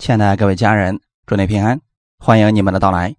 [0.00, 1.78] 亲爱的各位家人，祝你平安，
[2.18, 3.14] 欢迎你们的到来。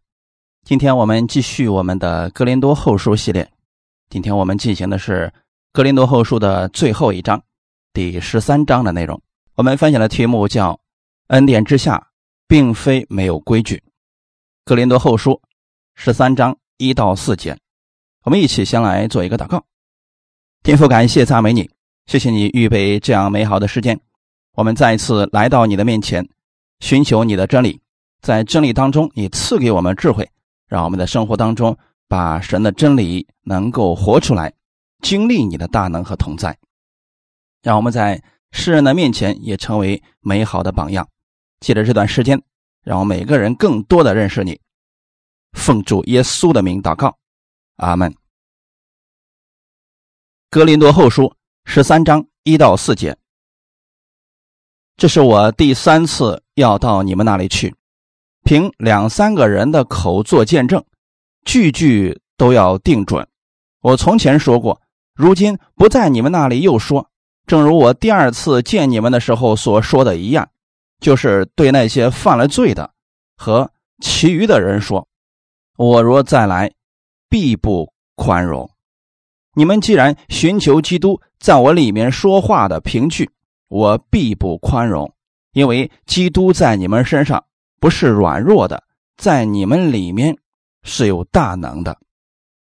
[0.65, 3.47] 今天我们继续我们的《格林多后书》系列，
[4.09, 5.31] 今天我们进行的是
[5.71, 7.39] 《格林多后书》的最后一章，
[7.93, 9.21] 第十三章的内容。
[9.53, 10.79] 我们分享的题目叫
[11.29, 12.07] “恩典之下，
[12.47, 13.75] 并非没有规矩”。
[14.65, 15.33] 《格林多后书》
[15.93, 17.55] 十三章一到四节，
[18.23, 19.63] 我们一起先来做一个祷告。
[20.63, 21.69] 天父，感谢赞美你，
[22.07, 23.99] 谢谢你预备这样美好的时间。
[24.53, 26.27] 我们再一次来到你的面前，
[26.81, 27.79] 寻求你的真理，
[28.21, 30.29] 在真理当中，你赐给我们智慧，
[30.67, 31.77] 让我们的生活当中
[32.09, 34.51] 把神的真理能够活出来，
[35.01, 36.57] 经历你的大能和同在，
[37.61, 41.07] 让我们在世人的面前也成为美好的榜样。
[41.61, 42.41] 借着这段时间，
[42.83, 44.59] 让我们每个人更多的认识你。
[45.53, 47.15] 奉主耶稣的名祷告，
[47.75, 48.13] 阿门。
[50.49, 51.33] 格林多后书
[51.65, 53.15] 十三章一到四节。
[54.97, 57.73] 这是我第三次要到你们那里去，
[58.43, 60.83] 凭两三个人的口做见证，
[61.43, 63.27] 句句都要定准。
[63.81, 64.79] 我从前说过，
[65.15, 67.09] 如今不在你们那里又说，
[67.47, 70.47] 正如我第二次见你们的时候所说的一样，
[70.99, 72.91] 就是对那些犯了罪的
[73.35, 75.07] 和其余的人说：
[75.77, 76.71] 我若再来，
[77.27, 78.69] 必不宽容。
[79.55, 83.29] 你们既然寻求基督在我里面说话的凭据。
[83.71, 85.15] 我必不宽容，
[85.53, 87.45] 因为基督在你们身上
[87.79, 88.83] 不是软弱的，
[89.15, 90.37] 在你们里面
[90.83, 91.97] 是有大能的。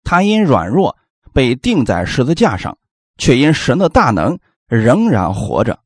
[0.02, 0.96] 他因软弱
[1.34, 2.78] 被钉在十字架上，
[3.18, 5.78] 却因神的大能仍然活着。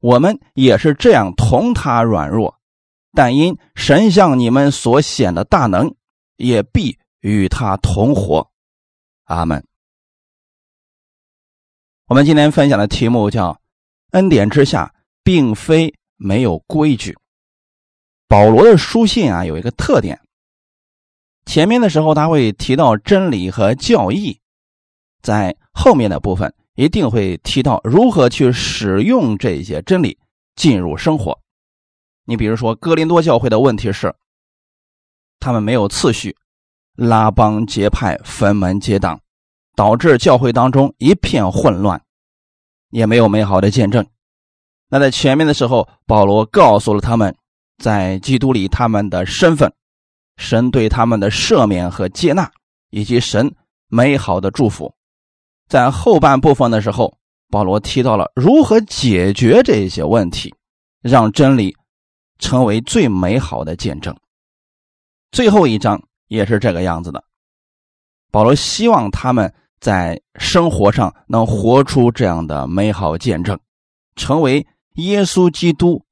[0.00, 2.60] 我们也是这样同他软弱，
[3.14, 5.94] 但因神向你们所显的大能，
[6.36, 8.50] 也必与他同活。
[9.24, 9.66] 阿门。
[12.08, 13.58] 我们今天分享的题目叫。
[14.12, 17.16] 恩典之下，并非没有规矩。
[18.28, 20.20] 保罗的书信啊，有一个特点。
[21.44, 24.40] 前面的时候他会提到真理和教义，
[25.22, 30.18] 在后面的部分一定会提到如何去使用这些真理
[30.56, 31.38] 进入生活。
[32.24, 34.14] 你比如说，哥林多教会的问题是，
[35.38, 36.36] 他们没有次序，
[36.96, 39.20] 拉帮结派，分门结党，
[39.76, 42.02] 导致教会当中一片混乱。
[42.90, 44.06] 也没有美好的见证。
[44.88, 47.36] 那在前面的时候，保罗告诉了他们，
[47.78, 49.72] 在基督里他们的身份，
[50.36, 52.50] 神对他们的赦免和接纳，
[52.90, 53.54] 以及神
[53.88, 54.94] 美好的祝福。
[55.68, 57.18] 在后半部分的时候，
[57.50, 60.54] 保罗提到了如何解决这些问题，
[61.02, 61.76] 让真理
[62.38, 64.16] 成为最美好的见证。
[65.32, 67.24] 最后一章也是这个样子的。
[68.30, 69.52] 保罗希望他们。
[69.80, 73.58] 在生活上能活出这样的美好见证，
[74.14, 76.04] 成为耶稣基督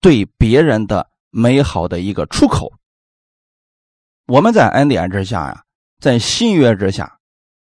[0.00, 2.72] 对别人的美好的一个出口。
[4.26, 5.64] 我们在恩典之下呀，
[6.00, 7.18] 在新约之下，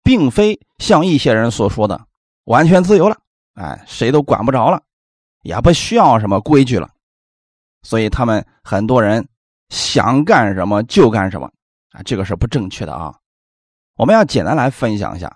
[0.04, 2.08] 并非像一些人所说的
[2.46, 3.18] 完全自由了，
[3.54, 4.82] 哎，谁都管不着了，
[5.42, 6.90] 也不需要什么规矩了。
[7.84, 9.28] 所以他们很多人
[9.70, 11.52] 想干什么就干什么
[11.92, 13.14] 啊，这个是不正确的啊。
[13.98, 15.34] 我们要简单来分享一下，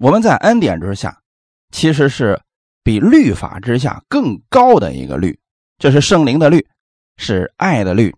[0.00, 1.20] 我们在恩典之下，
[1.70, 2.40] 其实是
[2.82, 5.38] 比律法之下更高的一个律，
[5.78, 6.66] 这是圣灵的律，
[7.18, 8.16] 是爱的律，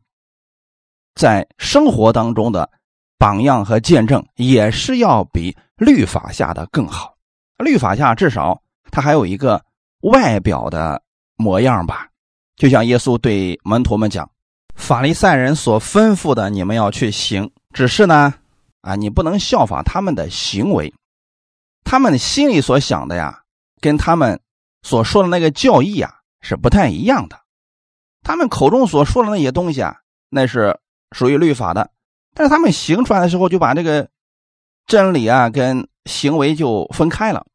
[1.17, 2.71] 在生活当中的
[3.19, 7.17] 榜样和见证也是要比律法下的更好。
[7.59, 9.61] 律法下至少它还有一个
[10.03, 11.03] 外表的
[11.35, 12.09] 模样吧，
[12.55, 14.31] 就像耶稣对门徒们讲
[14.77, 18.35] ：“法利赛人所吩咐的，你们要去行，只是呢。”
[18.81, 20.93] 啊，你不能效仿他们的行为，
[21.85, 23.43] 他们心里所想的呀，
[23.81, 24.41] 跟他们
[24.83, 27.39] 所说的那个教义啊是不太一样的。
[28.23, 30.79] 他们口中所说的那些东西啊，那是
[31.13, 31.91] 属于律法的，
[32.35, 34.09] 但是他们行出来的时候就把这个
[34.87, 37.47] 真理啊跟行为就分开了。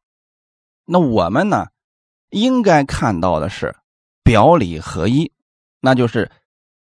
[0.84, 1.66] 那我们呢，
[2.30, 3.74] 应该看到的是
[4.22, 5.32] 表里合一，
[5.80, 6.30] 那就是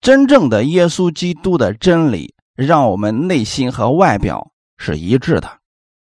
[0.01, 2.33] 真正的耶稣基督的真理。
[2.55, 5.59] 让我们内心和外表是一致的。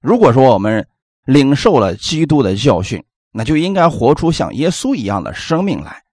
[0.01, 0.88] 如果说我们
[1.25, 6.03] 领受了基督的教训，那就应该活出像耶稣一样的生命来，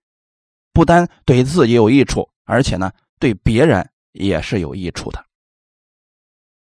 [0.73, 5.25] 不单对自己有益处，而且呢，对别人也是有益处的。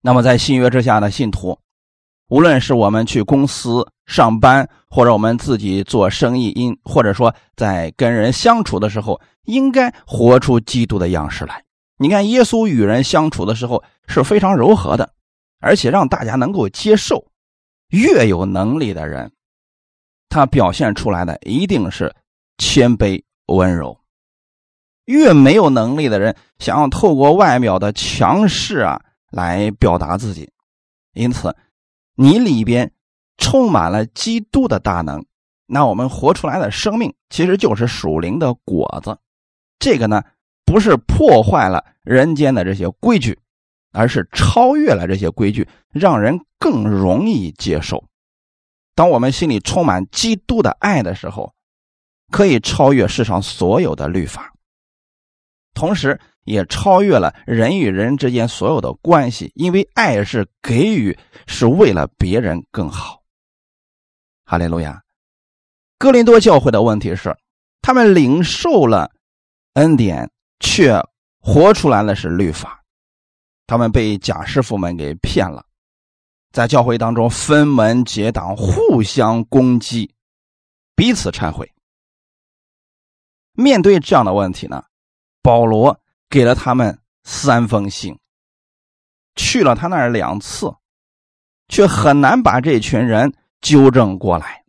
[0.02, 1.58] 那么，在新约之下的信徒，
[2.28, 11.64] 无论是我们去公司上班，或者我们自己做生意，因或者说在跟人相处的时候，应该活出基督的样式来。
[11.96, 15.12] 你看，耶稣与人相处的时候是非常柔和的，
[15.60, 17.30] 而且让大家能够接受。
[17.88, 19.30] 越有能力的人，
[20.28, 22.14] 他表现出来的一定是
[22.58, 24.00] 谦卑温柔。
[25.04, 29.00] 越没有能力的人，想要透过外表的强势啊
[29.30, 30.50] 来表达自己。
[31.12, 31.54] 因此，
[32.16, 32.90] 你里边
[33.36, 35.24] 充满了基督的大能，
[35.66, 39.18] 那我们活出来的生命其实就是属灵的果子。
[39.78, 40.24] 这个呢，
[40.74, 43.38] 不是破坏了人间的这些规矩，
[43.92, 48.02] 而是超越了这些规矩，让人更容易接受。
[48.96, 51.54] 当我们心里充满基督的爱的时候，
[52.32, 54.52] 可以超越世上所有的律法，
[55.74, 61.16] 同时也超越了人与人之间所有的关系，因为爱是给予，
[61.46, 63.22] 是为了别人更好。
[64.44, 65.00] 哈利路亚！
[66.00, 67.36] 哥林多教会的问题是，
[67.80, 69.12] 他们领受了
[69.74, 71.00] 恩典，却
[71.40, 72.82] 活出来的是律法，
[73.66, 75.64] 他们被假师傅们给骗了。
[76.52, 80.14] 在教会当中分门结党，互相攻击，
[80.94, 81.70] 彼此忏悔。
[83.52, 84.84] 面对这样的问题呢，
[85.42, 88.18] 保罗给了他们三封信，
[89.34, 90.72] 去了他那儿两次，
[91.68, 94.64] 却很难把这群人纠正过来。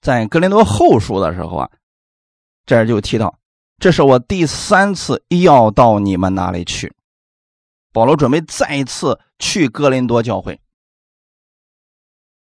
[0.00, 1.70] 在格林多后书的时候啊，
[2.64, 3.38] 这儿就提到，
[3.78, 6.92] 这是我第三次要到你们那里去。
[7.92, 10.60] 保罗准备再一次去哥林多教会，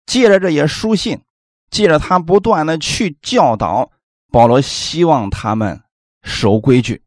[0.07, 1.23] 借着这些书信，
[1.71, 3.91] 借着他不断的去教导，
[4.31, 5.83] 保罗希望他们
[6.23, 7.03] 守规矩，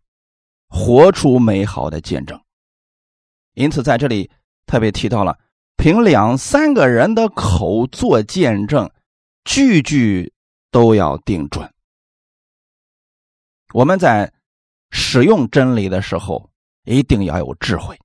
[0.69, 2.41] 活出美好的见证。
[3.53, 4.31] 因此，在这里
[4.65, 5.38] 特别提到了，
[5.77, 8.89] 凭两三个人的口做见证，
[9.44, 10.33] 句句
[10.71, 11.70] 都要定准。
[13.73, 14.31] 我们在
[14.89, 16.50] 使用真理的时候，
[16.83, 18.00] 一定要有智慧。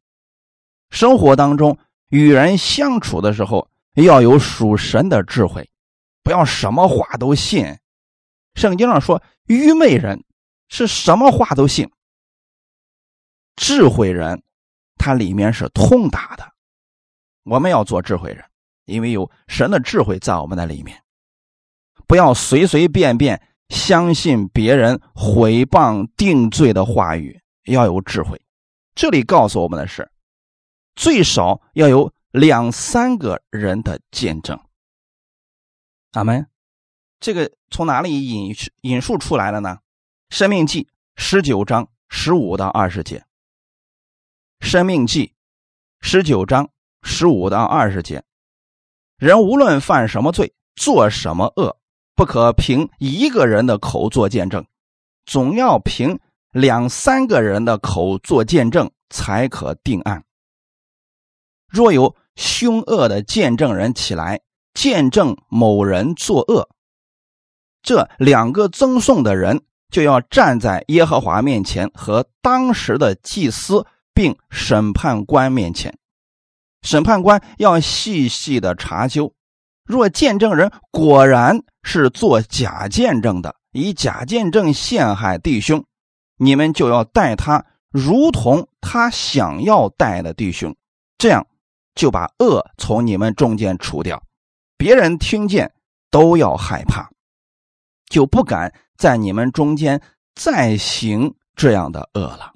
[0.90, 1.76] 生活当中
[2.08, 5.68] 与人相处的时候，要有属神的智慧，
[6.22, 7.76] 不要什么话都信。
[8.54, 10.24] 圣经上说，愚昧人
[10.68, 11.90] 是什么话都信，
[13.56, 14.42] 智慧人
[14.96, 16.52] 他里面是通达的。
[17.42, 18.44] 我们要做智慧人，
[18.86, 21.02] 因为有神的智慧在我们的里面，
[22.06, 28.40] 不要随随便便相信别人毁谤定罪的话语，要有智慧。
[28.94, 30.10] 这里告诉我们的是。
[30.94, 34.58] 最少要有两三个人的见证。
[36.10, 36.48] 咱们
[37.20, 39.78] 这个从哪里引引述出来的呢？
[40.34, 40.84] 《生命记》
[41.16, 43.18] 十九章十五到二十节，
[44.66, 45.26] 《生命记》
[46.00, 46.70] 十九章
[47.02, 48.24] 十五到二十节，
[49.18, 51.78] 人无论犯什么罪，做什么恶，
[52.16, 54.66] 不可凭一个人的口做见证，
[55.26, 56.18] 总要凭
[56.50, 60.24] 两三个人的口做见证，才可定案。
[61.68, 64.40] 若有凶恶的见证人起来
[64.72, 66.70] 见证某人作恶，
[67.82, 73.84] 这两个赠送的人就要站在耶和华面前和当时的祭司
[74.14, 75.98] 并审判官面前。
[76.82, 79.34] 审判官要细细的查究，
[79.84, 85.87] 若见证人果然是做假见证的，以假见证陷害弟兄，
[86.37, 90.77] 你们就要待他如同他想要待的弟兄，
[91.17, 91.47] 这样。
[91.94, 94.23] 就把恶从你们中间除掉，
[94.77, 95.73] 别人听见
[96.11, 97.09] 都要害怕，
[98.11, 100.03] 就不敢在你们中间
[100.35, 102.53] 再行这样的恶了。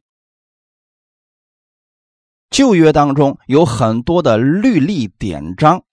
[2.50, 5.84] 旧约当中有很多的律例典章，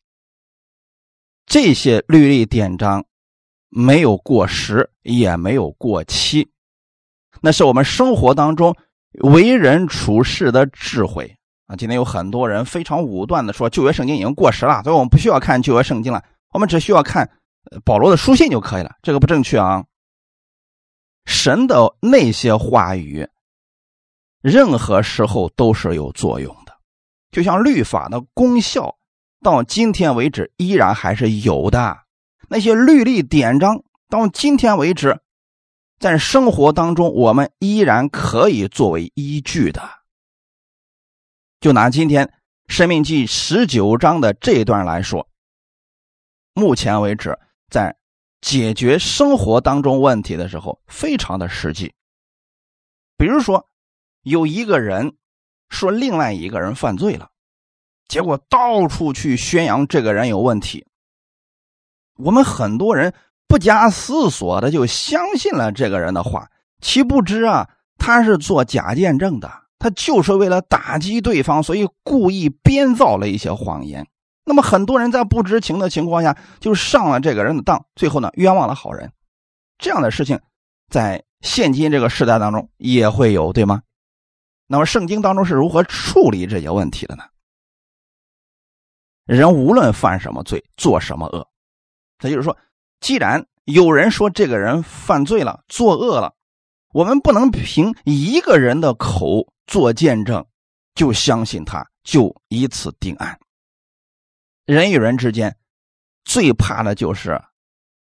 [1.46, 3.06] 这些律例典章
[3.69, 6.50] 没有过时，也没有过期，
[7.41, 8.75] 那是我们生活当中
[9.21, 11.36] 为人处事的智慧。
[11.67, 17.29] 啊，今天有很多人非常武断的说旧约圣经已经过时了，所以我们不需要看旧约圣经了，我们只需要看
[17.83, 18.95] 保罗的书信就可以了。
[19.01, 19.83] 这个不正确啊！
[21.25, 23.27] 神的那些话语，
[24.41, 26.71] 任何时候都是有作用的，
[27.31, 28.95] 就像律法的功效，
[29.43, 31.97] 到今天为止依然还是有的。
[32.50, 35.20] 那些律例典章，到今天为止，
[36.00, 39.82] 在生活当中我们依然可以作为依据的。
[41.60, 42.25] 就拿今天
[42.68, 45.27] 《生命记》十九章的这一段来说，
[46.54, 47.38] 目前为止，
[47.70, 47.98] 在
[48.39, 51.94] 解决生活当中问题的时候，非常的实际。
[53.18, 53.68] 比如说，
[54.22, 55.18] 有一个人
[55.70, 57.30] 说另外一个人犯罪了，
[58.08, 60.86] 结果到处去宣扬这个人有问题。
[62.17, 63.13] 我们很多人
[63.47, 66.50] 不加思索的就相信了这个人的话，
[66.81, 69.51] 岂不知啊，他是做假见证的。
[69.79, 74.07] 他就是为了打击对方，所以故意编造了一些谎言。
[74.43, 79.12] 那么很多人在不知情的情况下就上了这个人的当，最后呢冤枉了好人。
[79.77, 80.39] 这样的事情
[80.89, 83.83] 在现今这个时代当中也会有，对吗？
[84.65, 87.24] 那么圣经当中是如何处理这些问题的呢？
[89.25, 91.47] 人无论犯什么罪，做什么恶，
[92.17, 92.57] 他就是说，
[93.00, 96.33] 既然有人说这个人犯罪了，作恶了，
[96.93, 100.45] 我们不能凭一个人的口做见证，
[100.95, 103.38] 就相信他，就以此定案。
[104.65, 105.55] 人与人之间
[106.25, 107.41] 最怕的就是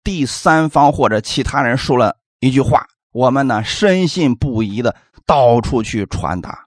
[0.03, 6.67] 第三方或者其他人说了一句话，我们呢深信不疑的到处去传达，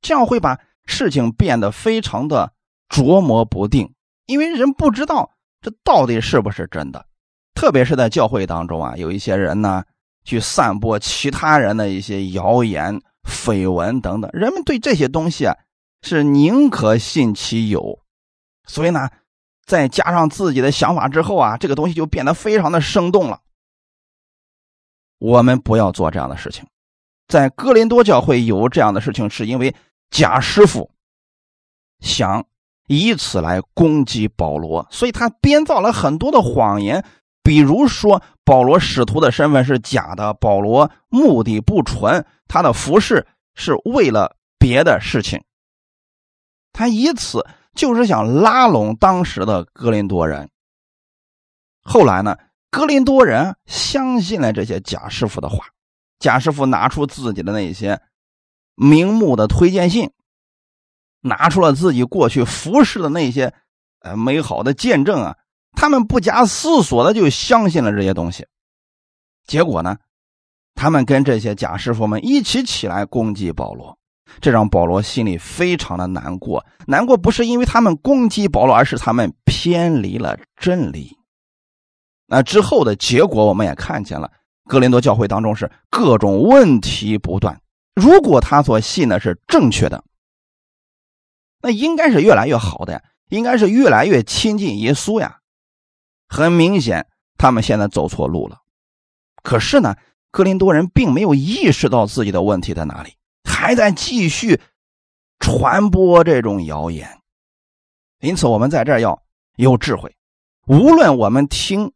[0.00, 2.52] 这样会把事情变得非常的
[2.88, 3.94] 琢磨不定，
[4.26, 5.33] 因为人不知道
[5.64, 7.04] 这到底是不是真的。
[7.54, 9.82] 特别是在教会当中啊，有一些人呢
[10.24, 15.56] 去散播其他人的一些谣言、绯闻等等，人们对这些东西啊
[16.02, 17.98] 是宁可信其有。
[18.66, 19.08] 所以呢，
[19.64, 23.40] 再加上自己的想法之后啊，这个东西就变得非常的生动了。
[25.18, 26.66] 我们不要做这样的事情。
[27.28, 29.74] 在哥林多教会有这样的事情，是因为
[30.10, 30.90] 贾师傅
[32.00, 32.44] 想
[32.86, 37.04] 以此来攻击保罗，所以他编造了很多的谎言，
[37.42, 45.42] 比如说保罗使徒的身份是假的，保罗目的不纯，他的服饰是为了别的事情，
[46.72, 47.46] 他以此。
[47.74, 50.48] 就是想拉拢当时的格林多人。
[51.82, 52.36] 后来呢，
[52.70, 55.66] 格林多人相信了这些贾师傅的话，
[56.20, 58.00] 贾师傅拿出自己的那些
[58.76, 60.08] 名目的推荐信，
[61.24, 63.52] 拿出了自己过去服侍的那些
[64.00, 65.36] 呃美好的见证啊，
[65.72, 68.46] 他们不加思索的就相信了这些东西。
[69.46, 69.96] 结果呢，
[70.74, 73.98] 他们跟这些贾师傅们一起起来攻击保罗。
[74.40, 81.16] 这让保罗心里非常的难过，难过不是因为他们攻击保罗，而是他们偏离了真理。
[82.26, 84.30] 那之后的结果我们也看见了，
[84.64, 87.60] 哥林多教会当中是各种问题不断。
[87.94, 90.02] 如果他所信的是正确的，
[91.64, 95.38] 那应该是越来越好的呀，应该是越来越亲近耶稣呀。
[96.28, 97.06] 很明显，
[97.38, 98.58] 他们现在走错路了。
[99.42, 99.96] 可是呢，
[100.30, 103.14] 哥林多人并没有意识到自己的问题在哪里。
[103.44, 104.60] 还在继续
[105.38, 107.08] 传播这种谣言，
[108.20, 109.22] 因此我们在这要
[109.56, 110.14] 有智慧。
[110.66, 111.92] 无论我们听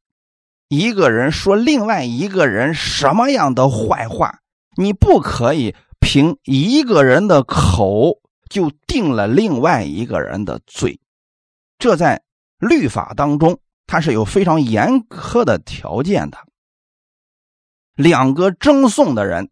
[0.68, 4.38] 一个人说另外一个人什么样的坏话，
[4.76, 8.14] 你不可以凭一个人的口
[8.48, 11.00] 就定了另外一个人的罪。
[11.78, 12.22] 这在
[12.58, 16.38] 律法当中，它是有非常严苛的条件的。
[17.94, 19.50] 两个争讼的人。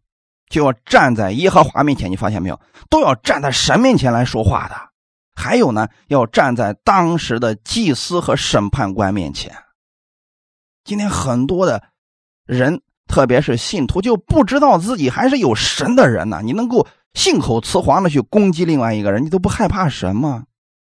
[0.49, 2.57] 就要站在耶和华面前，你发现没有？
[2.89, 4.75] 都要站在神面前来说话的。
[5.35, 9.53] 还有呢，要站在当时的祭司和审判官面前。
[10.85, 11.83] 今天很多的
[12.45, 16.39] 人，特别是信徒，就不知道自己还是有神的人呢。
[16.41, 16.87] 你能够
[17.17, 20.45] 信口雌黄的去攻击另外一个人，你都不害怕神吗？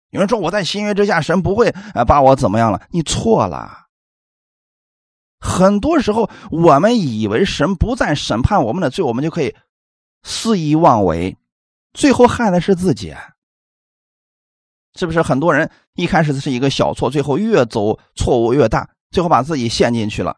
[0.10, 2.82] 有人说我在新约之下，神不会呃把我怎么样了？
[2.92, 3.88] 你错了。
[5.38, 9.54] 很多时候，我们以为神不再审判我们的罪，我们就可以
[10.24, 11.36] 肆意妄为，
[11.94, 13.14] 最后害的是自己。
[14.96, 15.22] 是不是？
[15.22, 20.38] 很多人一开始是一个小错，最后越走错误越大，最后把自己陷进去了。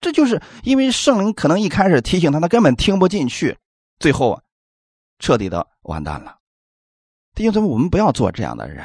[0.00, 3.56] 这就是因为圣灵可能一开始提醒他，他根本听不进去，
[4.00, 4.40] 最后
[5.18, 6.38] 彻底的完蛋了。
[7.34, 8.84] 弟兄姊妹，我们不要做这样的人。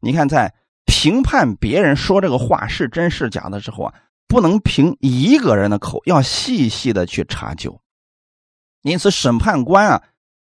[0.00, 0.54] 你看，在。
[0.86, 3.94] 评判别人说这个话是真是假的时候啊，
[4.28, 7.80] 不能凭一个人的口，要细细的去查究。
[8.82, 10.02] 因此，审判官啊，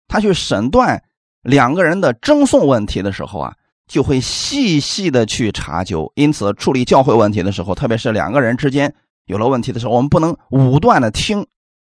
[0.08, 1.04] 他去审断
[1.40, 6.12] 两个人的争讼问题的时候啊，就会细细的去查究。
[6.16, 8.92] 因此，处理教会问题的时候，特别是两个人之间
[9.26, 11.46] 有了问题的时候，我们不能武断的听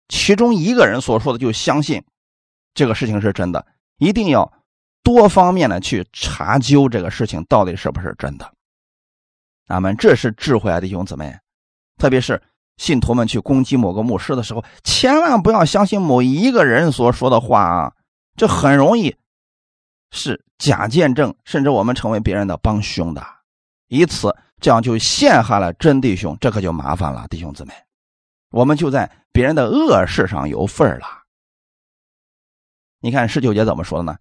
[0.07, 2.03] 其中一个人所说的就相信
[2.79, 3.67] 这个事情是真的，
[3.97, 4.53] 一定要。
[5.03, 8.53] 多方面的去查究这个事情到底是不是真的，
[9.67, 11.35] 那么这是智慧啊，弟兄姊妹，
[11.97, 12.39] 特别是
[12.77, 17.93] 信徒们去攻击某个牧师的时候，千万不要相信某一个人所说的话啊，
[18.35, 19.15] 这很容易
[20.11, 23.25] 是假见证，甚至我们成为别人的帮凶的，
[23.87, 27.73] 以此这样就陷害了真弟兄，这可就麻烦了，弟兄姊妹，
[28.51, 31.18] 我们就在别人的恶事上有份了。
[33.01, 34.17] 你看十九节怎么说的呢？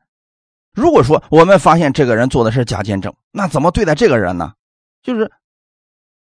[0.72, 4.52] 如果说我们发现这个人做的是假见证，那怎么对待这个人呢？
[5.02, 5.30] 就是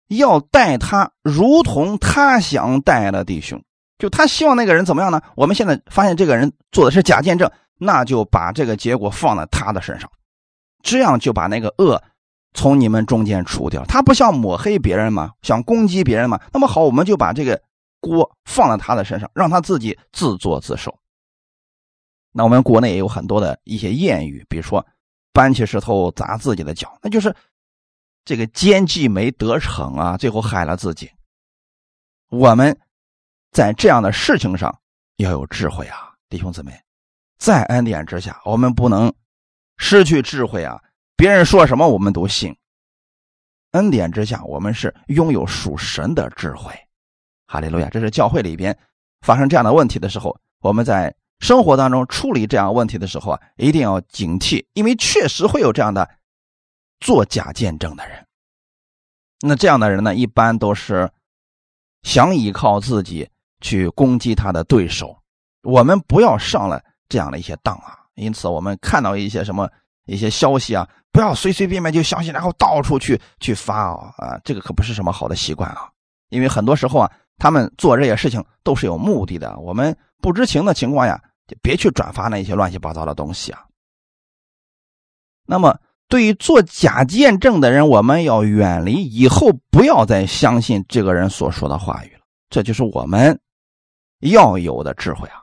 [0.08, 3.62] 要待他如同他想待的弟兄，
[3.98, 5.20] 就他希望那个人怎么样呢？
[5.34, 10.10] 我们现在发现这个人做的是假见证，那就把这个结果放在他的身上，
[10.82, 12.02] 这样就把那个恶
[12.54, 13.84] 从你们中间除掉。
[13.84, 15.32] 他不想抹黑别人吗？
[15.42, 16.40] 想攻击别人吗？
[16.52, 17.60] 那么好，我们就把这个
[18.00, 20.96] 锅放在他的身上，让他自己自作自受。
[22.32, 24.86] 那我们国内也有很多的一些谚语，比如说
[25.32, 27.34] “搬起石头砸自己的脚”，那就是
[28.24, 31.10] 这个奸计没得逞啊，最后害了自己。
[32.28, 32.78] 我们
[33.50, 34.78] 在这样的事情上
[35.16, 36.72] 要有智慧啊，弟兄姊妹，
[37.38, 39.12] 在恩典之下，我们不能
[39.78, 40.80] 失去智慧啊！
[41.16, 42.56] 别人说什么我们都信。
[43.72, 46.72] 恩典之下，我们是拥有属神的智慧。
[47.46, 47.88] 哈利路亚！
[47.88, 48.78] 这是教会里边
[49.22, 56.08] 发生这样的问题的时候，我们在生活当中处理这样问题的时候啊，一定要警惕，因为确实会有这样的
[57.00, 58.24] 做假见证的人。
[59.40, 61.10] 那这样的人呢，一般都是
[62.02, 63.28] 想依靠自己
[63.60, 65.18] 去攻击他的对手。
[65.62, 67.98] 我们不要上了这样的一些当啊！
[68.14, 69.68] 因此，我们看到一些什么
[70.06, 74.38] 一些消息啊，不要随随便便就相信，然后到处去去发啊啊！
[74.44, 75.90] 这个可不是什么好的习惯啊！
[76.28, 77.10] 因为很多时候啊。
[77.42, 81.18] 他们做这些事情都是有目的的，我们不知情的情况下，
[81.62, 83.64] 别去转发那些乱七八糟的东西啊。
[85.46, 85.78] 那么，
[86.08, 92.20] 对于做假见证的人，我们要远离，以后不要再相信这个人所说的话语了。
[92.48, 93.40] 这就是我们
[94.20, 95.42] 要有的智慧啊。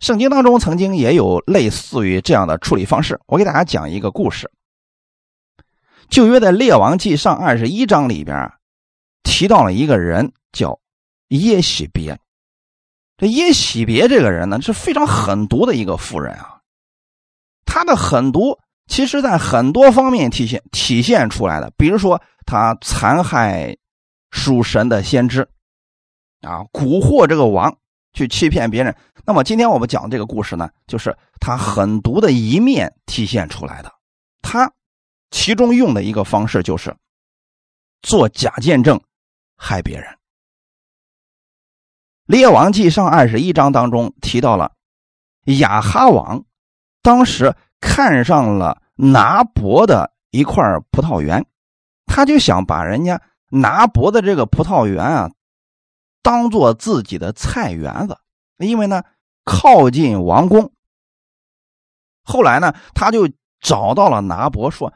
[0.00, 4.50] 圣经当中曾经也有类似于这样的处理方式，我给大家讲一个故事。
[6.08, 8.52] 旧约的列王记上二十一章里边
[9.22, 10.32] 提到了一个人。
[10.50, 10.80] 叫
[11.28, 12.18] 耶喜别，
[13.18, 16.60] 这耶喜别这个人呢是非常狠毒的一个妇人啊。
[17.66, 21.70] 他的狠毒，其实在很多方面体现体现出来的。
[21.76, 23.76] 比如说，他残害
[24.30, 25.42] 属神的先知，
[26.40, 27.76] 啊，蛊惑这个王
[28.14, 28.96] 去欺骗别人。
[29.26, 33.92] 那么，今天我们讲这个故事呢，就是他狠毒的一面体现出来的。
[34.40, 34.72] 他
[35.30, 36.96] 其中用的一个方式就是
[38.00, 38.98] 做假见证，
[39.56, 40.17] 害别人。
[42.28, 44.72] 列王记上二十一章当中提到了
[45.46, 46.44] 亚哈王，
[47.00, 51.46] 当时看上了拿伯的一块葡萄园，
[52.04, 55.30] 他就想把人家拿伯的这个葡萄园啊，
[56.22, 58.18] 当做自己的菜园子，
[58.58, 59.02] 因为呢
[59.44, 60.70] 靠近王宫。
[62.22, 63.26] 后来呢，他就
[63.58, 64.92] 找到了拿伯，说：“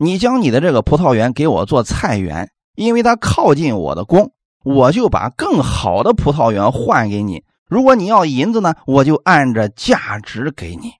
[0.00, 4.32] 你将你的这个葡萄园给我做菜园，因为它靠近我的宫。”
[4.64, 7.44] 我就把更好的葡萄园换给你。
[7.66, 10.92] 如果你要银子呢，我就按着价值给你。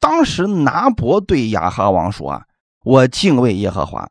[0.00, 2.42] 当时拿伯对亚哈王说：“啊，
[2.82, 4.10] 我敬畏耶和华，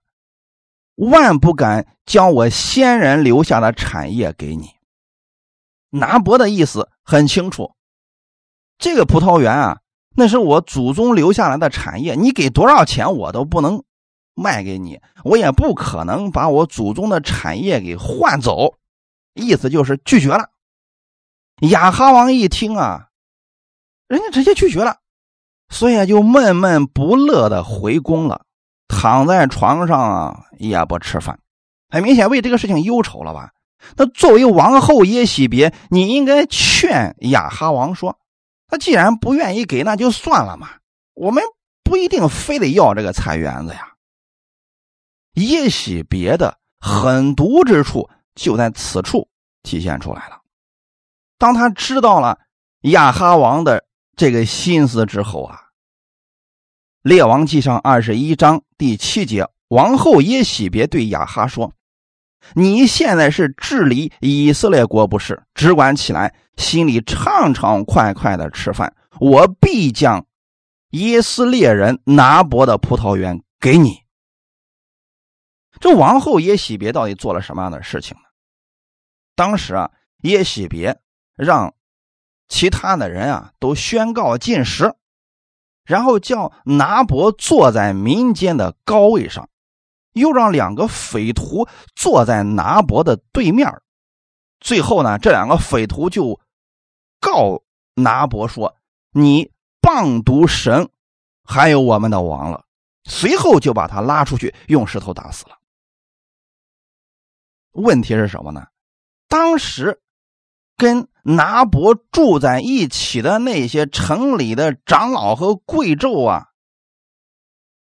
[0.96, 4.70] 万不敢将我先人留下的产业给你。”
[5.92, 7.74] 拿伯的意思很清楚，
[8.78, 9.80] 这个葡萄园啊，
[10.16, 13.84] 那是我祖宗留下来的产业，你给多少钱我都不能。
[14.38, 18.76] 卖给你，我也不可能把我祖宗的产业给换走，
[19.34, 20.52] 意思就是拒绝了。
[21.72, 23.08] 亚哈王一听啊，
[24.08, 24.98] 人家直接拒绝了，
[25.70, 28.44] 所以就闷闷不乐的回宫了，
[28.88, 31.40] 躺在床上啊也不吃饭，
[31.90, 33.52] 很明显为这个事情忧愁了吧？
[33.96, 38.20] 那作为王后耶喜别，你应该劝亚哈王说，
[38.68, 40.70] 他既然不愿意给，那就算了嘛，
[41.16, 41.44] 我们
[41.84, 43.94] 不一定非得要这个菜园子呀。
[45.38, 49.28] 耶喜别的狠毒之处就在此处
[49.64, 50.42] 体现出来了。
[51.38, 52.40] 当他知道了
[52.82, 55.56] 亚哈王的这个心思之后啊，
[57.04, 61.72] 《列王记上》二十一章第七节，王后耶喜别对亚哈说
[62.56, 68.96] ：“你现在是治理以色列国，不是只管起来，心里畅畅快快的吃饭。
[69.20, 70.26] 我必将
[70.92, 74.00] 耶斯列人拿伯的葡萄园给你。”
[75.80, 78.24] 这王后耶喜别到底做了什么样的事情呢？
[79.36, 79.92] 当时啊，
[80.24, 81.00] 耶喜别
[81.36, 81.74] 让
[82.48, 84.96] 其他的人啊都宣告禁食，
[85.86, 89.50] 然后叫拿伯坐在民间的高位上，
[90.14, 93.82] 又让两个匪徒坐在拿伯的对面。
[94.60, 96.40] 最后呢，这两个匪徒就
[97.20, 97.62] 告
[97.94, 98.76] 拿伯说
[99.14, 100.90] ：“你谤读神，
[101.44, 102.66] 还有我们的王了。”
[103.10, 105.57] 随后就把他拉出去，用石头打死了。
[107.78, 108.68] 问题是什么呢？
[109.28, 110.02] 当时
[110.76, 116.48] 跟拿伯住在一起的那些城里的长老和贵胄啊，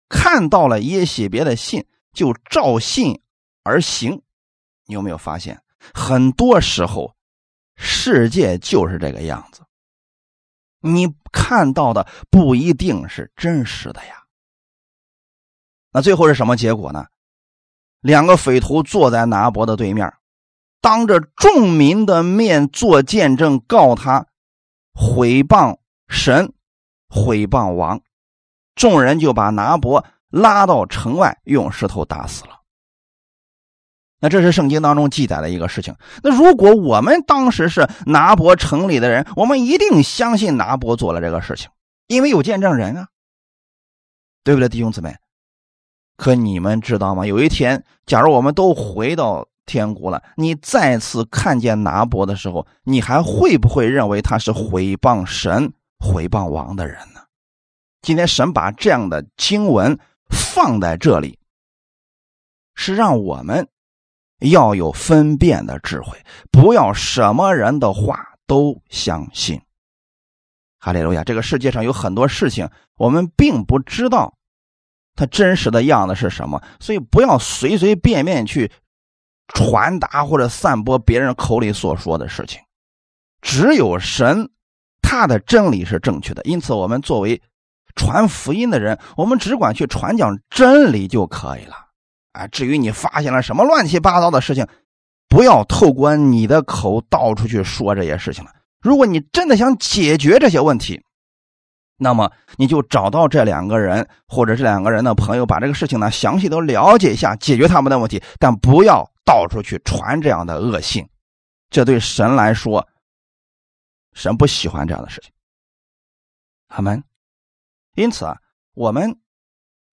[0.07, 3.21] 看到了耶喜别的信，就照信
[3.63, 4.21] 而行。
[4.85, 5.61] 你有没有发现，
[5.93, 7.15] 很多时候
[7.75, 9.63] 世界就是这个样子？
[10.81, 14.23] 你看到的不一定是真实的呀。
[15.91, 17.05] 那最后是什么结果呢？
[18.01, 20.13] 两个匪徒坐在拿伯的对面，
[20.81, 24.25] 当着众民的面做见证，告他
[24.93, 26.53] 毁谤神、
[27.09, 28.01] 毁谤王。
[28.75, 32.51] 众人就把拿伯拉到城外，用石头打死了。
[34.21, 35.95] 那这是圣经当中记载的一个事情。
[36.23, 41.69] 那如果我们当时是拿伯城里的人，我们一定相信拿伯做了这个事情，
[42.07, 43.07] 因为有见证人啊，
[44.43, 45.15] 对不对，弟兄姊妹？
[46.19, 47.25] 可你们知道吗？
[47.25, 57.21] 有一天，假如我们都回到天国了，你再次看见拿伯的时候，你还会不会认为他是毁谤神、毁谤王的人呢？
[58.01, 59.97] 今天神把这样的经文
[60.29, 61.39] 放在这里，
[62.75, 63.67] 是让我们。
[64.41, 66.17] 要有分辨的智慧，
[66.49, 69.61] 不要什么人的话都相信。
[70.79, 71.25] 哈利路亚！
[71.25, 74.33] 这个世界上有很多事情，我们并不知道
[75.19, 78.71] 他真实的样子是什么，所以不要随随便便去
[79.49, 82.61] 传达或者散播别人口里所说的事情。
[83.41, 84.49] 只有神
[85.01, 87.41] 他的真理是正确的，因此我们作为
[87.97, 91.75] 传福音的人，我们只管去传讲真理就可以了。
[92.31, 94.65] 啊，至于你发现了什么乱七八糟的事情，
[95.27, 98.51] 不要透过你的口到处去说这些事情了。
[98.81, 101.03] 如果你真的想解决这些问题，
[101.99, 108.23] 那么你就找到这两个人或者这两个人的朋友，把这个事情呢详细都了解一下，解决他们的问题。
[108.39, 111.07] 但不要到处去传这样的恶信，
[111.69, 112.87] 这对神来说，
[114.13, 115.31] 神不喜欢这样的事情。
[116.69, 117.03] 阿门，
[117.93, 118.37] 因此啊，
[118.73, 119.19] 我们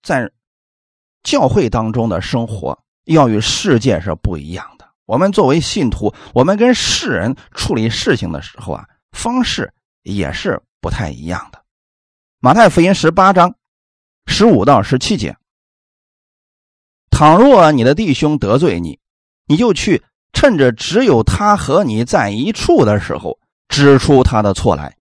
[0.01, 0.31] 在。
[1.23, 4.87] 教会当中的生活要与世界是不一样的。
[5.05, 11.61] 我们作为信徒，我们跟世人处理事情的时候啊，方式也是不太一样的。
[12.39, 13.55] 马太福音十八章
[14.27, 15.35] 十五到十七节：
[17.09, 18.99] 倘若你的弟兄得罪你，
[19.47, 24.95] 你就去趁着只有他和你在一处的时候，指出他的错来。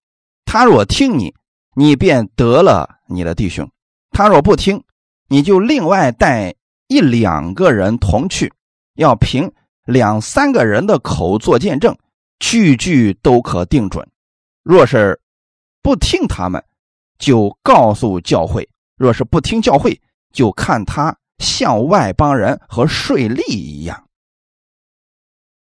[0.46, 1.35] 他若听你，
[1.75, 3.66] 你便得了你的弟兄；
[4.12, 4.83] 他若不听，
[5.29, 6.55] 你就另外带
[6.88, 8.51] 一两个人同去，
[8.94, 9.53] 要凭
[9.85, 11.94] 两三个人的口做见证，
[12.38, 14.09] 句句都可定准。
[14.62, 15.20] 若是
[15.83, 16.64] 不听他们，
[17.18, 18.62] 就告诉教会；
[18.96, 20.00] 若是不听教会，
[20.33, 24.05] 就看他像外邦人和税吏一样。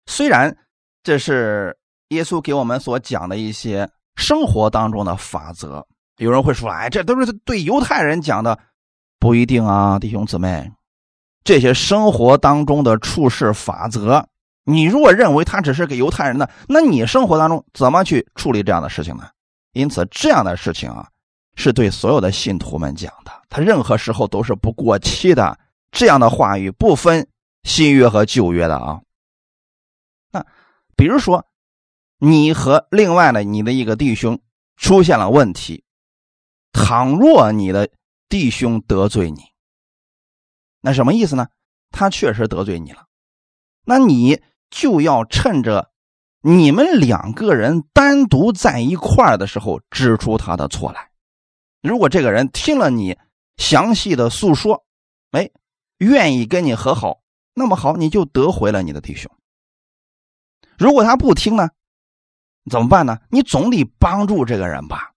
[0.06, 0.56] 虽然
[1.04, 1.76] 这是
[2.10, 5.86] 耶稣给我们所讲的一些生活当中的法则，
[6.18, 8.58] 有人会说：“哎，这都是对犹太人讲的。”
[9.18, 10.72] 不一定啊，弟兄姊妹，
[11.44, 14.24] 这些生活当中的处事法则，
[14.66, 19.28] 你如果认为他只是给犹太人的，那你生活当中怎么去处理这样的事情呢？
[19.72, 21.10] 因此，这样的事情啊，
[21.56, 25.58] 是对所有的信徒们讲的，他任何时候都是不过期的。
[25.92, 27.28] 这样的话语不分
[27.64, 29.02] 新约和旧约的啊。
[30.32, 30.46] 那
[30.96, 31.46] 比如说，
[32.20, 34.40] 你和另外的你的一个弟兄
[34.76, 35.84] 出现了问题，
[36.72, 37.90] 倘若你的。
[38.28, 39.44] 弟兄得罪你，
[40.82, 41.48] 那什么意思呢？
[41.92, 43.06] 他确实得罪你了，
[43.86, 44.42] 那你
[44.72, 45.92] 就要趁着
[46.42, 51.12] 你们两个人单独在一块的时候，指出他的错来。
[51.86, 53.18] 如果这个人听了你
[53.58, 54.84] 详细的诉说，
[55.32, 55.52] 哎，
[56.00, 57.22] 愿意跟你和好，
[57.54, 59.32] 那么好，你就得回了你的弟兄。
[60.78, 61.70] 如果他不听呢，
[62.72, 63.20] 怎么办呢？
[63.30, 65.14] 你总得帮助这个人吧，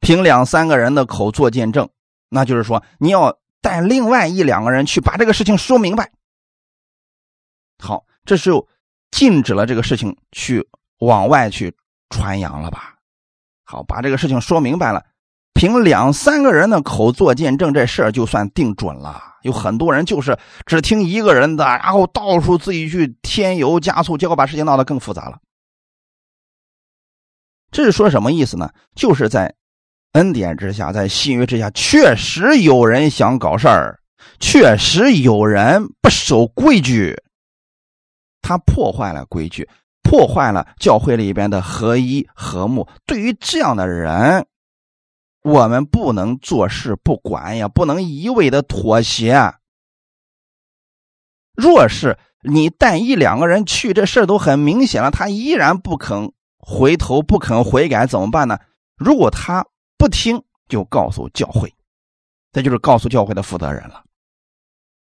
[0.00, 1.88] 凭两三个人的口做见证。
[2.28, 6.10] 那就是说，你要带另外一两个人去把这个事情说明白。
[7.78, 8.50] 好，这是
[9.12, 11.72] 禁止了这个事情去往外去
[12.10, 12.96] 传扬了吧？
[13.62, 15.06] 好，把这个事情说明白了，
[15.54, 19.22] 凭两三个人的口做见证，这事儿就算定准了。
[19.42, 25.38] 有很多人就是只听一个人的，然后到处自己去添油加醋，结果把事情闹得更复杂了。
[27.70, 28.70] 这是说什么意思呢？
[28.94, 29.54] 就是在。
[30.12, 33.98] 恩典之下，在信约之下，确实有人想搞事儿，
[34.38, 37.20] 确实有人不守规矩，
[38.40, 39.68] 他破坏了规矩，
[40.04, 42.88] 破坏了教会里边的合一和睦。
[43.04, 44.46] 对于这样的人，
[45.44, 49.54] 我们不能坐视不管呀，不能一味的妥协。
[51.54, 58.58] 若是你带一两个人去，这事都很明显了，他依然不肯回头，不肯悔改，怎么办呢？
[58.96, 59.64] 如果他。
[59.96, 61.72] 不听就告诉教会，
[62.52, 64.04] 这就是告诉教会的负责人了。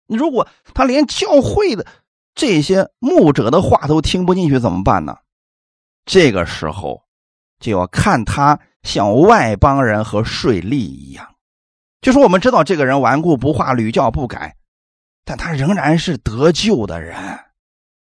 [0.05, 1.87] 如果他连教会的
[2.35, 5.17] 这些牧者的话都听不进去，怎么办呢？
[6.05, 7.01] 这个时候
[7.59, 11.27] 就要看他像外邦人和税吏一样，
[12.01, 14.55] 就说我们知道这个人顽固不化、屡教不改，
[15.25, 17.17] 但他仍然是得救的人。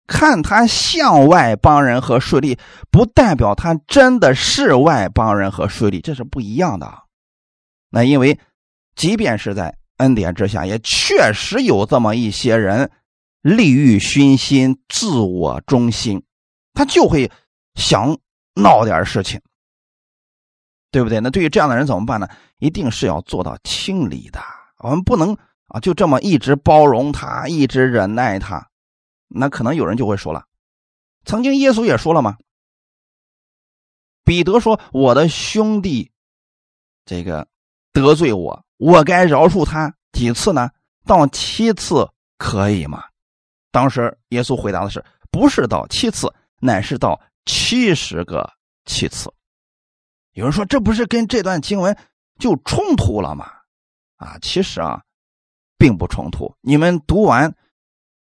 [0.05, 2.59] 看他像外邦人和税吏，
[2.91, 6.91] 不代表他真的是外邦人和税吏，这是不一样的。
[7.89, 8.37] 那因为，
[8.95, 12.91] 即便是在恩典之下，也确实有这么一些人，
[13.41, 16.21] 利欲熏心、自我中心，
[16.73, 17.31] 他就会
[17.75, 18.17] 想
[18.55, 19.39] 闹点事情，
[20.93, 21.19] 对不对？
[21.19, 22.29] 那对于这样的人怎么办呢？
[22.59, 24.39] 一定是要做到清理的。
[24.77, 25.35] 我们不能
[25.67, 28.69] 啊，就这么一直包容他，一直忍耐他。
[29.27, 30.45] 那可能有人就会说了，
[31.25, 32.37] 曾经耶稣也说了嘛。
[34.23, 36.11] 彼得说：“我的兄弟，
[37.05, 37.45] 这个。”
[37.93, 40.67] 得罪我，我该饶恕他几次呢？
[41.05, 43.03] 到七次可以吗？
[43.71, 48.51] 当时耶稣回答的是：不是到七次，乃是到七十个
[48.85, 49.31] 七次。
[50.33, 51.97] 有人说，这不是跟这段经文
[52.37, 53.49] 就冲突了吗？
[54.17, 55.01] 啊，其实啊，
[55.77, 56.55] 并不冲突。
[56.61, 57.55] 你们读完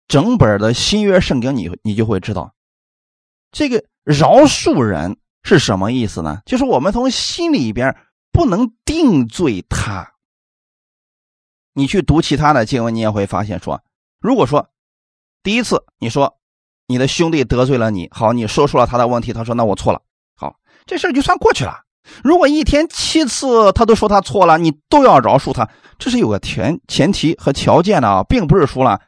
[0.08, 2.54] 整本的新约圣经，你你就会知道，
[3.52, 6.42] 这个饶恕人是什么意思呢？
[6.46, 7.96] 就是我们从心里边。
[8.32, 10.12] 不能定罪他。
[11.72, 13.82] 你去读其他的经文，你也会发现说，
[14.20, 14.68] 如果说
[15.42, 16.38] 第一次你说
[16.86, 20.02] 你的兄弟得罪了你，好，你说出了他的问题，他说那我错了，
[20.34, 21.85] 好，这事就算过去了。
[22.22, 29.00] 如果一天七次他都说他错了，你都要饶恕他，这是有个前前提和条件的啊，并不是说了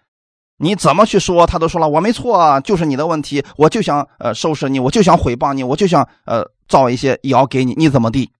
[0.58, 8.30] 你怎么去说他都说了我没错，就是你的问题，我就想呃收拾你，我就想毁谤你，我就想呃造一些谣给你，你怎么地？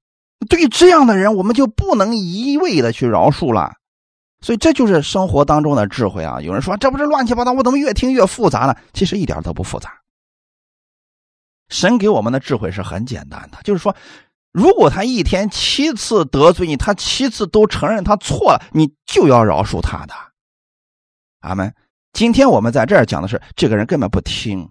[0.49, 3.73] 对于这样的人，我们就不能一味的去饶恕了，
[4.41, 6.41] 所以这就是生活当中的智慧啊！
[6.41, 8.75] 有人说这不是乱七八糟，我怎么越听越复杂呢？
[8.93, 9.93] 其实一点都不复杂。
[11.69, 13.95] 神给我们的智慧是很简单的，就是说，
[14.53, 20.15] 如果他一天七次得罪你，他七次都承认他错了，你就要饶恕他的。
[21.41, 21.75] 阿门。
[22.13, 24.69] 今天我们在这儿讲的是，这个人根本不听，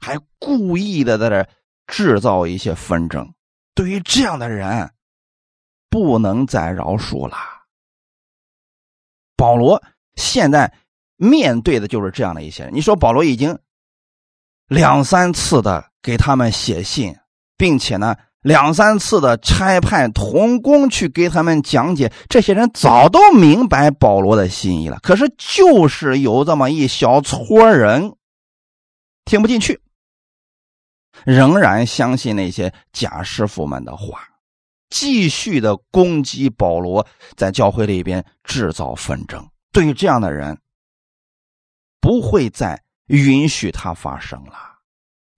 [0.00, 1.48] 还故意的在这
[1.86, 3.32] 制造一些纷争。
[3.74, 4.90] 对于这样的人，
[5.88, 7.36] 不能再饶恕了。
[9.36, 9.80] 保罗
[10.16, 10.72] 现在
[11.16, 12.74] 面对的就是这样的一些人。
[12.74, 13.56] 你说保罗已经
[14.66, 17.14] 两三次的给他们写信，
[17.56, 24.98] 并且呢两三次的差派童工去给他们讲解，这些人早都明白保罗的心意了。
[25.02, 28.14] 可是就是有这么一小撮人
[29.24, 29.80] 听不进去，
[31.24, 34.26] 仍然相信那些假师傅们的话。
[34.88, 39.48] 继续的攻击保罗，在教会里边制造纷争。
[39.70, 40.58] 对于这样的人，
[42.00, 44.52] 不会再允许他发生了。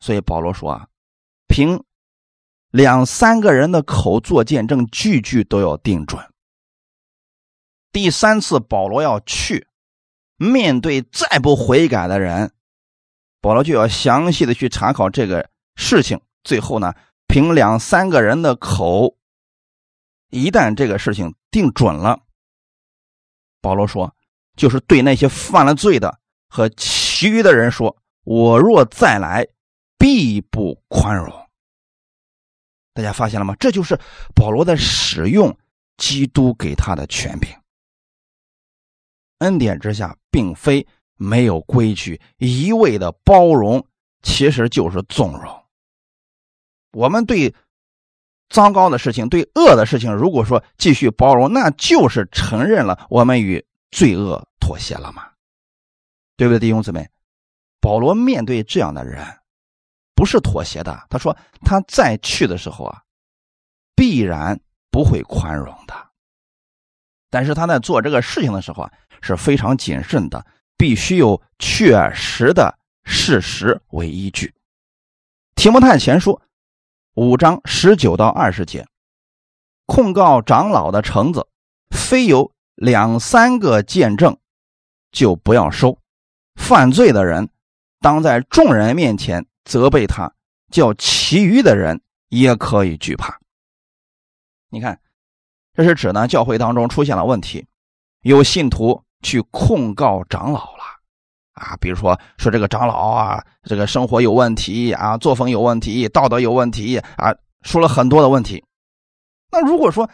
[0.00, 0.86] 所以保罗说啊，
[1.48, 1.84] 凭
[2.72, 6.20] 两三个人的口做见证，句句都要定准。
[7.92, 9.68] 第三次保罗要去
[10.38, 12.50] 面对再不悔改的人，
[13.42, 16.18] 保罗就要详细的去查考这个事情。
[16.44, 16.94] 最后呢，
[17.26, 19.18] 凭两三个人的口。
[20.30, 22.20] 一旦这个事情定准了，
[23.61, 24.16] 保罗说，
[24.56, 29.46] 就是对那些犯了罪的和其余的人说：“我若再来，
[29.98, 31.30] 必不宽容。”
[32.94, 33.55] 大家发现了吗？
[33.59, 33.98] 这就是
[34.35, 35.57] 保罗在使用
[35.96, 37.50] 基督给他的权柄。
[39.38, 43.87] 恩典之下，并非没有规矩，一味的包容，
[44.22, 45.64] 其实就是纵容。
[46.92, 47.55] 我们对。
[48.48, 55.26] 糟糕的事情，对恶的事情，如果说继续包容，那就是承认了我们与罪恶妥协了嘛？
[56.37, 57.09] 对不对，弟兄姊妹？
[57.81, 59.26] 保罗面对这样的人，
[60.22, 61.04] 不是妥协的。
[61.11, 63.02] 他说他再去的时候啊，
[63.96, 65.92] 必然不会宽容的。
[67.28, 74.54] 但是他在做这个事情的时候啊，是非常谨慎的，必须有确实的事实为依据。
[75.56, 76.40] 提摩太前书。
[77.14, 78.87] 五章十九到二十节，
[79.87, 81.48] 控告长老的橙子，
[81.90, 84.38] 非有两三个见证，
[85.11, 85.98] 就不要收。
[86.54, 87.50] 犯罪的人，
[87.98, 90.33] 当在众人面前责备他，
[90.70, 93.38] 叫其余的人也可以惧怕。
[94.68, 94.98] 你看，
[95.75, 97.66] 这是指呢，教会当中出现了问题，
[98.22, 100.83] 有信徒去控告长老了。
[101.53, 108.64] 啊，比如说说这个长老啊，这个生活有问题啊，作风有问题，道德有问题啊，说了很多的问题。
[109.51, 110.09] 那如果说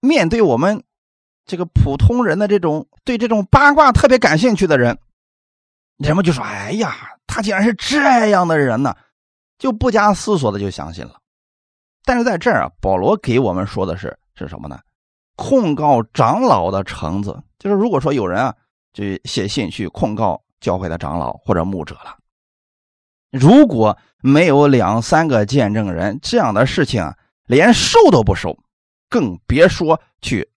[0.00, 0.82] 面对我们
[1.46, 4.98] 这个普通人的这种对这种八卦特别感兴趣的人，
[5.98, 8.94] 人们就说：“哎呀，他竟然是这样的人呢！”
[9.58, 11.14] 就不加思索的就相信了。
[12.04, 14.78] 但是在这儿啊，保罗给我们说的是是什么呢？
[15.36, 18.54] 控告长老的橙子，就是如果说有人啊，
[18.92, 20.42] 就写信去控告。
[20.62, 22.16] 教会的长老或者牧者了，
[23.32, 28.56] 如果没有两三个见证人，这样的事情啊，连收都不收，
[29.08, 30.48] 更别说去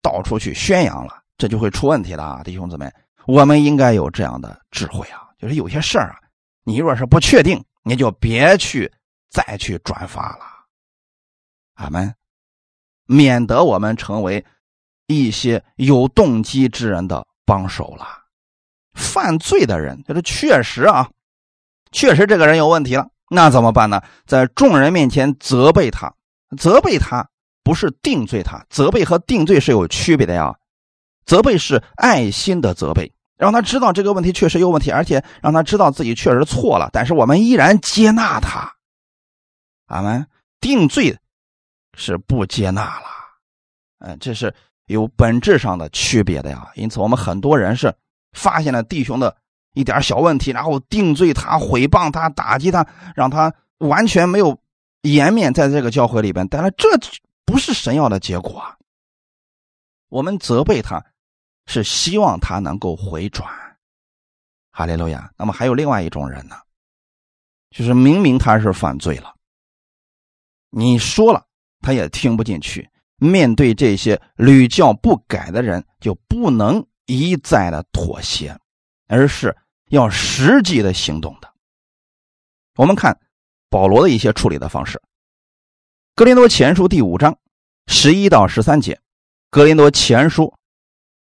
[0.00, 2.42] 到处去宣扬了，这就会出问题了啊！
[2.42, 2.90] 弟兄姊妹，
[3.26, 6.20] 我们应该有这样的智慧啊，就是有些事儿啊，
[6.62, 8.88] 你若是不确定，你就别去
[9.28, 10.44] 再去转发了，
[11.74, 12.14] 俺们，
[13.06, 14.44] 免得我们成为
[15.08, 18.06] 一些有动机之人的帮手了。
[18.94, 21.10] 犯罪的人，就是确实啊。
[21.90, 24.00] 确实，这个人有问题了，那怎么办呢？
[24.24, 26.14] 在众人面前责备他，
[26.56, 27.28] 责备他
[27.64, 30.54] 不是定罪他，责备和定罪是有区别的呀。
[31.24, 38.72] 责备是爱心的责备，让他知道这个问题确实有问题，而且让他知道自己确实错了，但是我们依然接纳他。
[39.86, 40.26] 俺们
[40.60, 41.18] 定罪
[41.98, 43.06] 是不接纳了，
[43.98, 44.54] 嗯，这是
[44.86, 46.70] 有本质上的区别的呀。
[46.74, 47.94] 因此，我们很多人是
[48.32, 49.36] 发现了弟兄的。
[49.74, 54.60] 一点小问题，然后定罪他、毁谤他、打击他，让他完全没有
[55.00, 56.46] 颜面在这个教会里边。
[56.48, 56.86] 但是这
[57.46, 58.76] 不是神要的结果啊。
[60.10, 61.02] 我们责备他，
[61.66, 63.48] 是希望他能够回转。
[64.70, 65.30] 哈利路亚。
[65.36, 66.56] 那么还有另外一种人呢，
[67.70, 69.34] 就是明明他是犯罪了，
[70.70, 71.46] 你说了
[71.80, 72.88] 他也听不进去。
[73.16, 78.58] 面对这些屡教不改的人，就不能一再的妥协，
[79.08, 79.56] 而是。
[79.88, 81.52] 要实际的行动的。
[82.76, 83.20] 我们看
[83.68, 84.96] 保罗的一些处理的方式，
[86.14, 87.38] 《格林多前书》第五章
[87.88, 88.94] 十一到十三节，
[89.50, 90.44] 《格林多前书》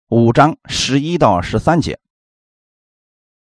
[0.10, 2.00] 五章十一到十三节。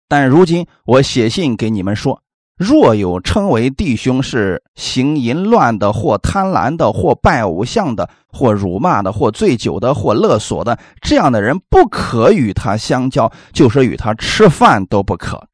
[0.08, 2.21] 但如今我写信给你们说。
[2.58, 15.47] 若有称为弟兄是行淫乱的，或贪婪的，或拜偶像的，或辱骂的，或醉酒的，或勒索的，这样的人不可与他相交，就是与他吃饭都不可，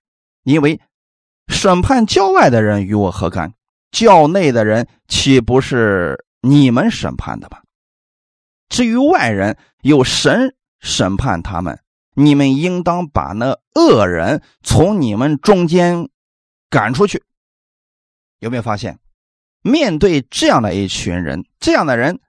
[0.43, 0.81] 因为
[1.47, 3.53] 审判教外的人与我何干？
[3.89, 7.59] 教内的人岂不是你们审判的吗？
[8.67, 11.79] 至于外人，有神审判他们，
[12.15, 16.09] 你们应当把那恶人从你们中间。
[16.69, 17.23] 赶出去，
[18.39, 18.99] 有没有发现？
[19.61, 22.19] 面对这样的一群人，这样的人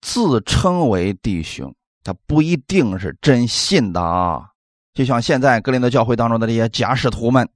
[0.00, 1.72] 自称为弟兄，
[2.02, 4.48] 他不一定是真信的啊。
[4.94, 7.48] 就像现在格林德教会当中的这些假使徒们、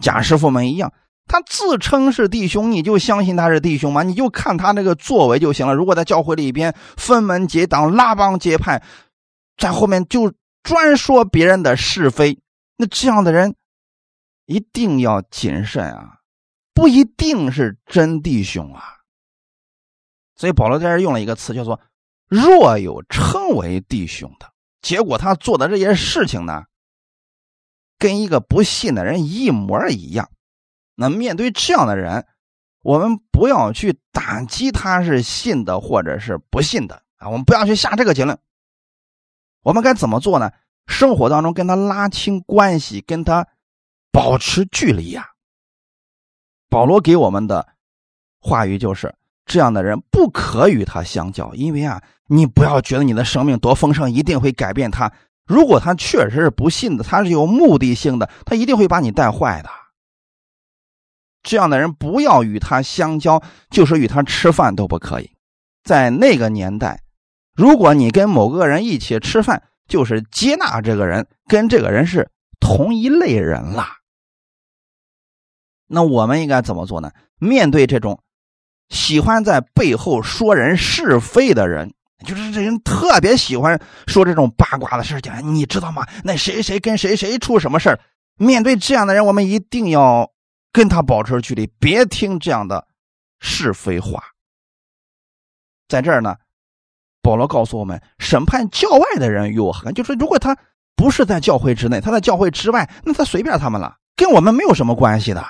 [0.00, 0.90] 假师傅们一样，
[1.26, 4.02] 他自称是弟兄，你就相信他是弟兄吗？
[4.02, 5.74] 你就看他那个作为就行了。
[5.74, 8.82] 如果在教会里边分门结党、拉帮结派，
[9.56, 12.38] 在后面就专说别人的是非，
[12.76, 13.54] 那这样的人。
[14.48, 16.20] 一定要谨慎啊，
[16.72, 18.80] 不一定是真弟兄啊。
[20.36, 21.80] 所以保罗在这用了一个词，叫做
[22.30, 24.48] “若有称为弟兄的”，
[24.80, 26.62] 结果他做的这些事情呢，
[27.98, 30.30] 跟一个不信的人一模一样。
[30.94, 32.24] 那面对这样的人，
[32.82, 38.38] 我们不要去打击他是信的或者是不信的啊，我们不要去下这个结论。
[39.66, 40.48] 我们该怎么做呢？
[40.86, 43.44] 生活当中跟他拉清关系，跟他。
[44.12, 45.26] 保持距离呀！
[46.70, 47.66] 保罗给我们的
[48.40, 55.12] 话语就是：这样的人不可与他相交，因为啊，你不要觉得你的生命多丰盛，一定会改变他。
[55.44, 59.68] 如果他确实是不信的，他是有目的性的，他一定会把你带坏的。
[61.42, 65.30] 这样的人不要与他相交，就是与他吃饭都不可以。
[65.84, 67.02] 在那个年代，
[67.56, 73.86] 如果你跟某个人一起吃饭，就是接纳这个人，跟这个人是同一类人了。
[75.86, 77.12] 那我们应该怎么做呢？
[77.38, 78.22] 面对这种
[78.88, 86.06] 喜欢在背后说人是非的人，就是这人特别喜欢说这种八卦的事情，你知道吗？
[86.24, 87.98] 那谁谁跟谁谁出什么事
[88.36, 90.30] 面对这样的人，我们一定要
[90.72, 92.86] 跟他保持距离，别听这样的
[93.38, 94.22] 是非话。
[95.88, 96.34] 在这儿呢，
[97.26, 99.92] 保罗告诉我们，审判教外的人与我何干？
[99.92, 100.56] 就是如果他
[100.94, 105.44] 不是在教会之内，他在教会之外，那他随便他们了，跟我们没有什么关系的。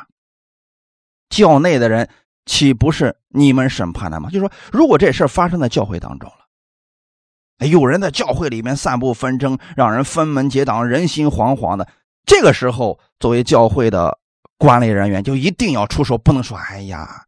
[1.29, 2.09] 教内的人
[2.47, 4.31] 岂不是你们审判的吗？
[4.31, 11.87] 就说，如果这事发生在教会当中了，有人在教会里面散布纷争，让人分门结党，人心惶惶的，
[12.24, 14.18] 这个时候，作为教会的
[14.57, 17.27] 管理人员，就一定要出手，不能说：“哎呀，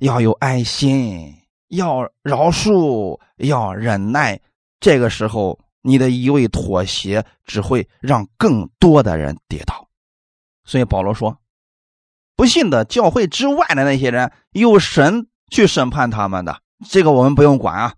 [0.00, 1.34] 要有爱心，
[1.68, 4.40] 要饶恕，要忍耐。”
[4.80, 9.88] 这个时候，你的一味妥协，只会让更多的人跌倒。
[10.64, 11.38] 所以保罗说。
[12.36, 17.94] 不信的教会之外的那些人，有神去审判他们的，这个我们不用管啊。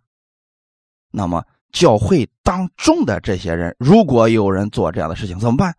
[1.10, 5.76] 那么教会当中的这些人，如果有人做这样的事情，怎么办？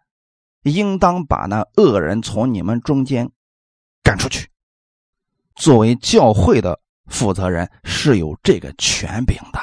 [0.62, 3.32] 应当把那恶人从你们中间
[4.04, 4.48] 赶出去。
[5.56, 9.60] 作为教会的负责人是有这个权柄的。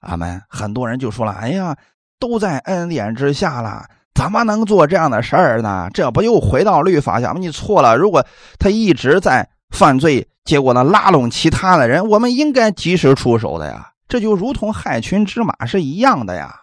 [0.00, 0.42] 阿门。
[0.48, 1.76] 很多人就说了：“哎呀，
[2.18, 5.88] 都在恩典之下了，怎么能做这样的事儿呢？
[5.94, 7.38] 这不又回到律法下吗？
[7.38, 7.96] 你错了。
[7.96, 8.26] 如果
[8.58, 13.92] 他一直在犯罪，结果呢拉拢其他的人，我们应该及时出手的呀。
[14.08, 16.62] 这就如同害群之马是一样的呀。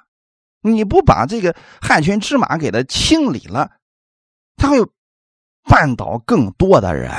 [0.61, 3.71] 你不把这个害群之马给他清理了，
[4.57, 4.77] 他会
[5.63, 7.09] 绊倒更多的人。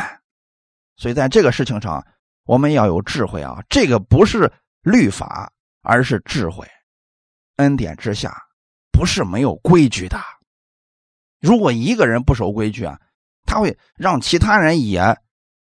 [1.01, 2.05] 所以在这个事情上，
[2.45, 3.59] 我们要有智慧啊。
[3.69, 5.51] 这个不是律法。”
[5.83, 6.69] 而是智慧，
[7.57, 8.37] 恩典之下，
[8.93, 10.21] 不是没有规矩的。
[11.41, 13.01] 如果一个人不守规矩啊，
[13.47, 15.19] 他会让其他人也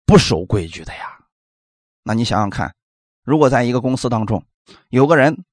[0.04, 1.18] 不守规矩的呀。
[2.02, 2.74] 那你想想看，
[3.24, 4.44] 如果在一个公司当中，
[4.90, 5.44] 有个人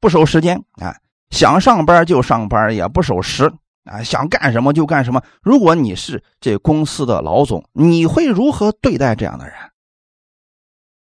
[0.00, 0.96] 不守时间啊，
[1.28, 3.52] 想上班就上班，也不守时
[3.88, 5.22] 啊，想干什么就干什么。
[5.42, 9.54] 如果你是这公司的老总，你会如何对待这样的人？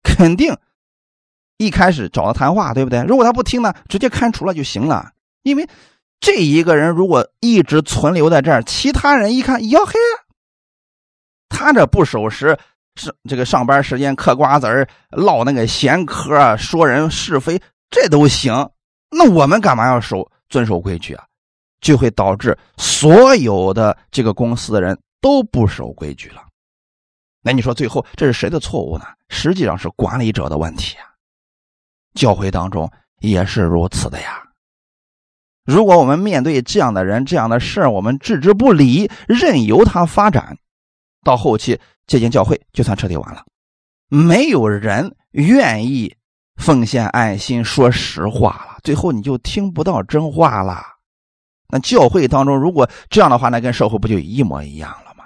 [0.03, 0.57] 肯定。
[1.57, 3.03] 一开始找他谈话，对不对？
[3.03, 5.11] 如果他不听呢，直接开除了就行了。
[5.43, 5.67] 因为
[6.21, 9.93] 这一个人如果一直存留在这儿，其他人一看，哟嘿，
[11.49, 12.57] 他这不守时，
[12.95, 18.53] 是这个上班时间嗑瓜子儿、唠那个闲嗑、说人是非，这都行。
[19.11, 21.25] 那我们干嘛要守遵守规矩啊？
[21.81, 26.43] 就会导致所有的这个公司的人都不守规矩了。
[27.41, 29.05] 那你说最后这是谁的错误呢？
[29.29, 31.05] 实际上是管理者的问题啊。
[32.15, 34.43] 教会当中也是如此的呀。
[35.63, 40.57] 如果我们面对这样的人、这样的事我们置之不理，任由他发展，
[41.23, 43.45] 到后期这间教会就算彻底完了。
[44.09, 46.13] 没有人愿意
[46.55, 50.83] 奉献爱心、说实话了，最后你就听不到真话了。
[51.69, 55.23] 那教会当中如果这样的话，那跟社会不就一模一样了吗？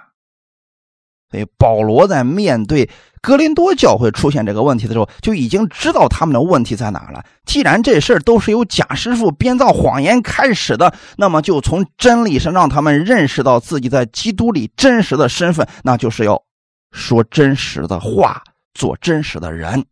[1.31, 2.87] 所以保罗在面对
[3.19, 7.23] 格林多教会出现这个问题的时候，就已经知道他们的问题在哪了。
[7.45, 16.43] 既然这事儿都是由假师傅编造谎言开始的，那么就从真理上让他们认识到自己在基督里真实的身份，那就是要
[16.91, 19.85] 说真实的话，做真实的人。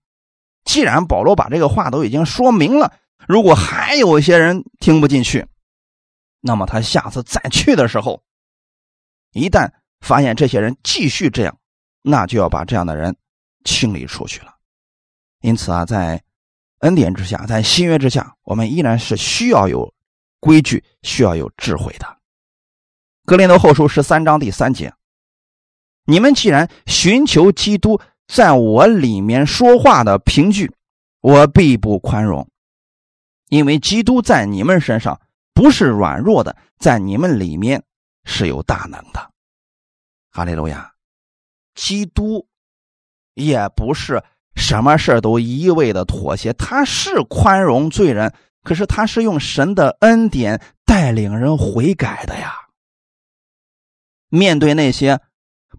[0.65, 2.93] 既然保罗把这个话都已经说明了，
[3.27, 5.47] 如果还有一些人听不进去，
[6.41, 8.21] 那么他下次再去的时候，
[9.31, 9.71] 一旦。
[10.01, 11.55] 发现这些人继续这样，
[12.01, 13.15] 那就要把这样的人
[13.63, 14.55] 清理出去了。
[15.41, 16.23] 因此啊，在
[16.79, 19.93] 恩典之下，在新约之下，我们依然是需要有
[20.39, 22.17] 规矩、需要有智慧的。
[23.25, 24.91] 格林多后书十三章第三节：
[26.05, 30.73] 你们既然寻求基督在我里面说话的凭据，
[31.19, 32.49] 我必不宽容，
[33.49, 35.21] 因为基督在你们身上
[35.53, 37.83] 不是软弱的，在你们里面
[38.23, 39.31] 是有大能的。
[40.31, 40.93] 哈利路亚，
[41.75, 42.47] 基督
[43.33, 44.23] 也不是
[44.55, 48.33] 什么事都一味的妥协，他是宽容罪人，
[48.63, 52.53] 可是他是用神的恩典带领人悔改的呀。
[54.29, 55.19] 面对那些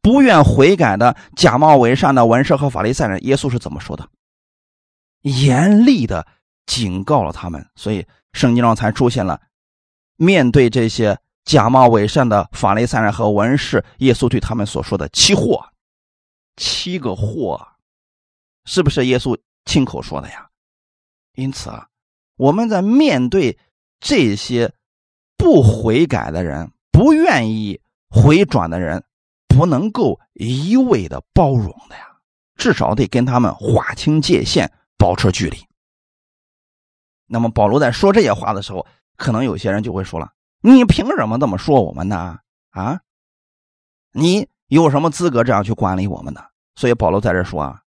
[0.02, 4.06] 不愿悔改的假冒伪善的文士和法利赛人，耶稣是怎么说的？
[5.22, 6.26] 严厉的
[6.66, 9.40] 警告了他们，所以圣经上才出现了
[10.16, 11.18] 面对这些。
[11.44, 15.60] 假冒伪善的法利赛人和文士，耶稣对他们所说的“七祸”，
[16.54, 17.60] 七个祸，
[18.64, 20.48] 是不是耶稣亲口说的呀？
[21.34, 21.88] 因此啊，
[22.36, 23.58] 我们在面对
[23.98, 24.72] 这些
[25.36, 29.02] 不悔改的人、不愿意回转的人，
[29.48, 32.06] 不能够一味的包容的呀，
[32.54, 35.58] 至少得跟他们划清界限，保持距离。
[37.26, 38.86] 那么保罗在说这些话的时候，
[39.16, 40.32] 可能有些人就会说了。
[40.64, 42.38] 你凭什么这么说我们呢？
[42.70, 43.00] 啊，
[44.12, 46.40] 你有什么资格这样去管理我们呢？
[46.76, 47.82] 所以保罗在这说啊，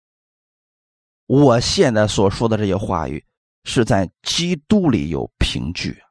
[1.27, 3.23] 我现在所说的这些话语
[3.63, 6.01] 是在基督里有凭据，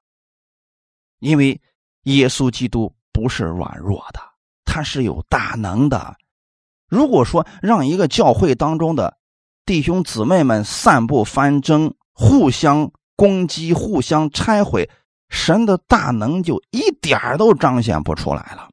[1.18, 1.60] 因为
[2.04, 4.20] 耶稣基督不是软弱的，
[4.64, 6.16] 他是有大能的。
[6.88, 9.18] 如果说让一个教会当中的
[9.66, 14.88] 弟兄姊妹们散布纷争、互相攻击、互相拆毁。
[15.32, 18.68] 神的大能就一点都彰显不出来了。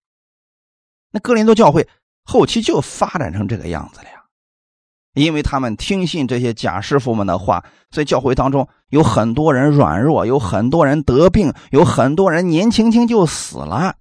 [1.09, 1.87] 那哥林多教会
[2.23, 4.25] 后期就发展成这个样子了呀，
[5.13, 13.95] 因为他们听信这些假师傅们的话，所以教会当中有很多人软弱，有很多人得病，有很多人年轻轻就死了，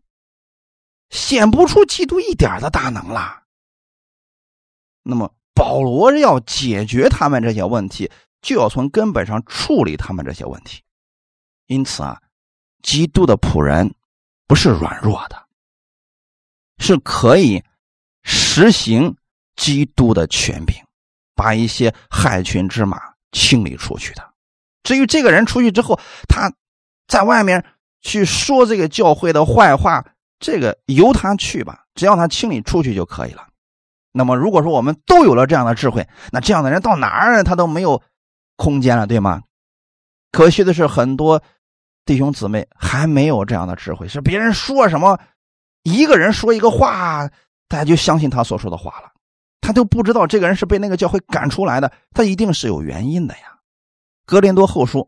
[1.11, 3.45] 显不出基督一点的大能了。
[5.05, 8.11] 那么保罗要解决他们这些问题，
[8.43, 10.83] 就要从根本上处理他们这些问题。
[11.67, 12.21] 因此啊。
[12.83, 13.95] 基督的仆人
[14.47, 15.47] 不是软弱的，
[16.79, 17.62] 是可以
[18.22, 19.16] 实行
[19.57, 20.76] 基督的权柄，
[21.35, 23.01] 把一些害群之马
[23.33, 24.26] 清理出去的。
[24.83, 25.99] 至于这个人出去之后，
[26.29, 26.53] 他
[27.07, 27.64] 在外面
[28.01, 30.05] 去说这个教会的坏话，
[30.39, 33.47] 这个由他去吧，只要他清理出去就可以了。
[34.12, 38.03] 那么，如果说我们都有了这样的智慧，那这样的人到哪儿他都没有
[38.57, 39.43] 空间了，对吗？
[40.33, 41.43] 可惜的是，很多
[42.09, 45.21] 弟兄姊妹还没有这样的智慧，是别人说什么，
[45.83, 47.29] 一个人说一个话，
[47.69, 49.13] 大家就相信他所说的话了。
[49.61, 53.59] 他都不知道这个人是被那个教会赶出来的，他一定是有原因的呀。
[54.25, 55.07] 格林多后书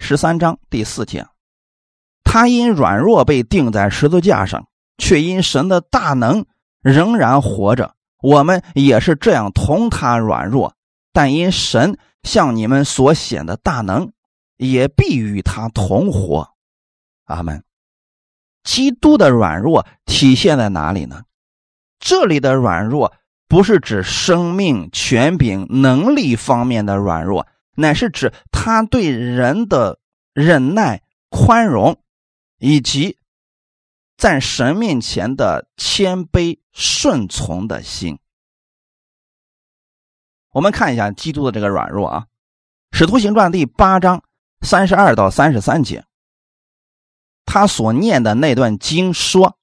[0.00, 1.24] 十三章第四节，
[2.24, 4.66] 他因软弱被钉在十字架上，
[4.98, 6.44] 却因神的大能
[6.82, 7.94] 仍然活着。
[8.20, 10.74] 我们也是这样同他软弱，
[11.12, 14.10] 但因神向你们所显的大能，
[14.56, 16.54] 也必与他同活。
[17.24, 17.64] 阿门。
[18.62, 21.24] 基督的软弱体现在哪里呢？
[21.98, 23.14] 这里的软弱
[23.48, 27.46] 不是指生命、权柄、能力方面的软弱，
[27.76, 30.00] 乃是指他对人的
[30.32, 32.00] 忍耐、宽容，
[32.58, 33.18] 以及。
[34.18, 38.18] 在神面前的谦卑顺从的心，
[40.52, 42.26] 我们看一下基督的这个软弱啊，
[42.96, 44.22] 《使徒行传》第八章
[44.62, 46.04] 三十二到三十三节，
[47.44, 49.56] 他所念的那段经说：“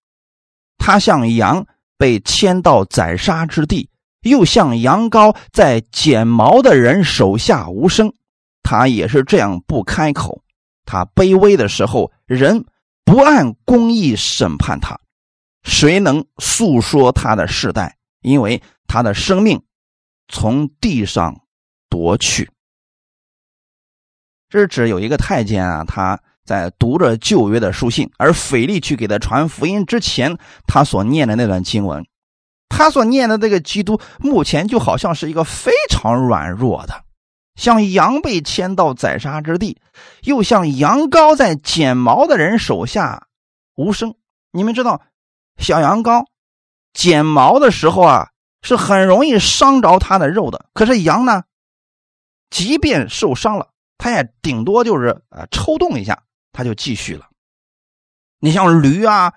[0.77, 1.65] 他像羊
[1.97, 3.89] 被牵到宰杀之地，
[4.21, 8.13] 又像羊羔在剪毛的人手下无声。
[8.61, 10.43] 他也是这样不开口。
[10.85, 12.65] 他卑微的时候，人。”
[13.05, 14.97] 不按公义审判他，
[15.63, 17.97] 谁能诉说他的世代？
[18.21, 19.61] 因为他的生命
[20.29, 21.41] 从地上
[21.89, 22.49] 夺去。
[24.59, 30.37] 是指有一个太监啊，他在读着旧约的书信，而腓力去给他传福音之前，
[30.67, 32.05] 他所念的那段经文，
[32.69, 37.03] 他所念的这个基督，目前就好像是一个非常软弱的。
[37.55, 39.79] 像羊被牵到宰杀之地，
[40.23, 43.27] 又像羊羔在剪毛的人手下
[43.75, 44.15] 无声。
[44.51, 45.01] 你们知道，
[45.57, 46.25] 小羊羔
[46.93, 48.29] 剪毛的时候啊，
[48.63, 50.65] 是很容易伤着它的肉的。
[50.73, 51.43] 可是羊呢，
[52.49, 57.29] 即便受伤了，它也顶多就是呃抽动一下，它就继续了。
[58.39, 59.33] 你像驴啊，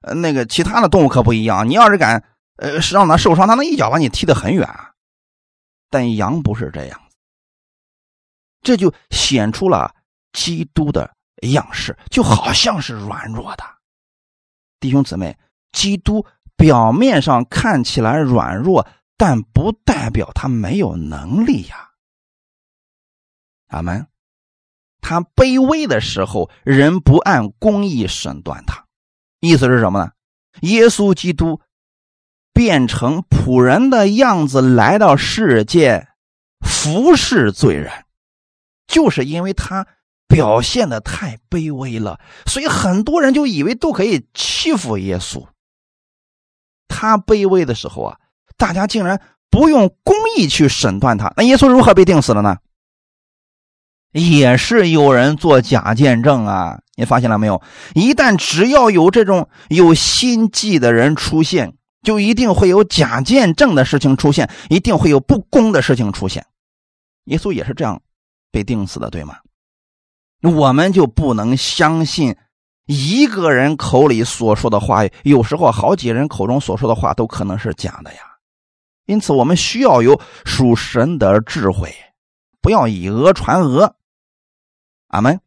[0.00, 2.24] 呃那个其他的动物可不一样，你要是敢
[2.56, 4.92] 呃让它受伤，它能一脚把你踢得很远啊。
[5.90, 7.00] 但羊不是这样。
[8.60, 9.94] 这就显出了
[10.32, 13.64] 基督的样式，就好像是软弱的
[14.80, 15.38] 弟兄姊妹。
[15.70, 21.87] 基督表面上看起来软弱，但不代表他没有能力呀。
[23.68, 24.06] 阿门。
[25.00, 28.86] 他卑微的时候，人不按公义审断他，
[29.40, 30.10] 意思是什么呢？
[30.62, 31.60] 耶稣基督
[32.52, 36.08] 变成仆人的样子来到世界，
[36.60, 37.92] 服侍罪人。
[38.88, 39.86] 就是因为他
[40.26, 45.46] 表现的太卑微了，所以很多人就以为都可以欺负耶稣。
[46.88, 48.18] 他卑微的时候啊，
[48.56, 51.32] 大家竟然不用公义去审断他。
[51.36, 52.56] 那耶稣如何被定死了呢？
[54.12, 56.78] 也是有人做假见证啊！
[56.96, 57.62] 你发现了没有？
[57.94, 66.44] 一旦只要有这种有心计的人出现，就一定会有假见证的事情出现，一定会有不公的事情出现。
[67.24, 68.00] 耶稣也是这样。
[68.50, 69.36] 被定死的，对吗？
[70.42, 72.34] 我们就不能相信
[72.86, 78.20] 一个人口里所说的话，有时候好几人口中所说的话都可能是假的呀。
[79.04, 81.94] 因此，我们需要有属神的智慧，
[82.62, 83.94] 不要以讹传讹。
[85.08, 85.40] 阿门。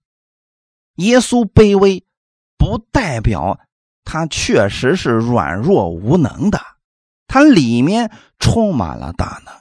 [0.96, 2.06] 耶稣卑微，
[2.58, 3.60] 不代表
[4.04, 6.60] 他确实是软弱无能的，
[7.26, 9.54] 他里面充满了大能。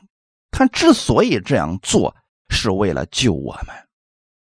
[0.50, 2.14] 他之所以这样做。
[2.52, 3.68] 是为了救我们，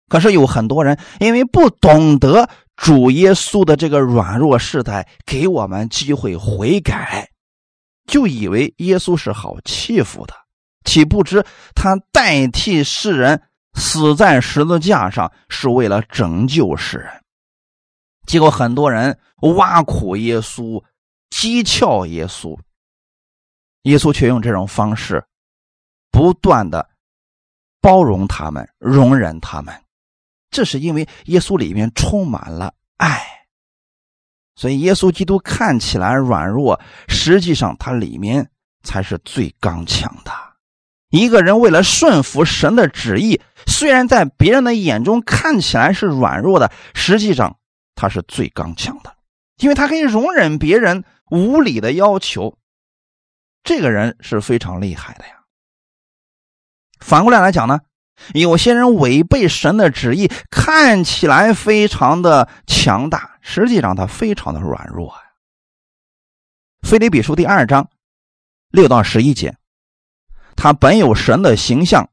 [0.09, 7.31] 可是有很多人因为不懂得主耶稣的这个软弱世态，给我们机会悔改，
[8.07, 10.35] 就以为耶稣是好欺负的，
[10.85, 13.43] 岂不知他代替世人
[13.75, 17.25] 死在十字架上是为了拯救世人。
[18.27, 19.19] 结果很多人
[19.57, 20.83] 挖苦耶稣，
[21.31, 22.59] 讥诮耶稣，
[23.83, 25.25] 耶稣却用这种方式
[26.11, 26.89] 不断的。
[27.83, 29.75] 包容他们，容忍他们，
[30.51, 33.47] 这是因为耶稣里面充满了爱，
[34.55, 38.51] 所以耶稣基督看起来软弱，实际上他里面
[38.83, 40.50] 才是最刚强的。
[41.11, 47.59] 一个人为了顺服神的旨意，虽然在别人的眼中看起来是软弱的，实际上
[47.95, 49.17] 他是最刚强的，
[49.59, 52.57] 因为他可以容忍别人无理的要求，
[53.65, 55.35] 这个人是非常厉害的呀。
[57.01, 57.81] 反过来来讲呢，
[58.35, 65.23] 有些人违背神的旨意，看起来非常的强大，实际上他非常的软弱呀。
[66.83, 67.91] 腓立比书第二章
[68.71, 69.57] 六到十一节，
[70.61, 72.07] 他本有神的形象，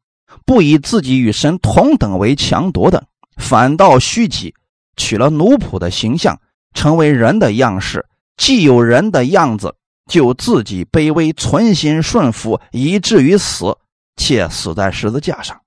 [0.45, 3.03] 不以自己与神同等为强夺的，
[3.35, 4.55] 反倒虚己，
[4.95, 6.39] 取了奴仆的形象，
[6.73, 8.05] 成为人的样式。
[8.37, 9.75] 既有人的样子，
[10.09, 13.77] 就自己卑微，存心顺服，以至于死。
[14.15, 15.59] 且死在十字架上，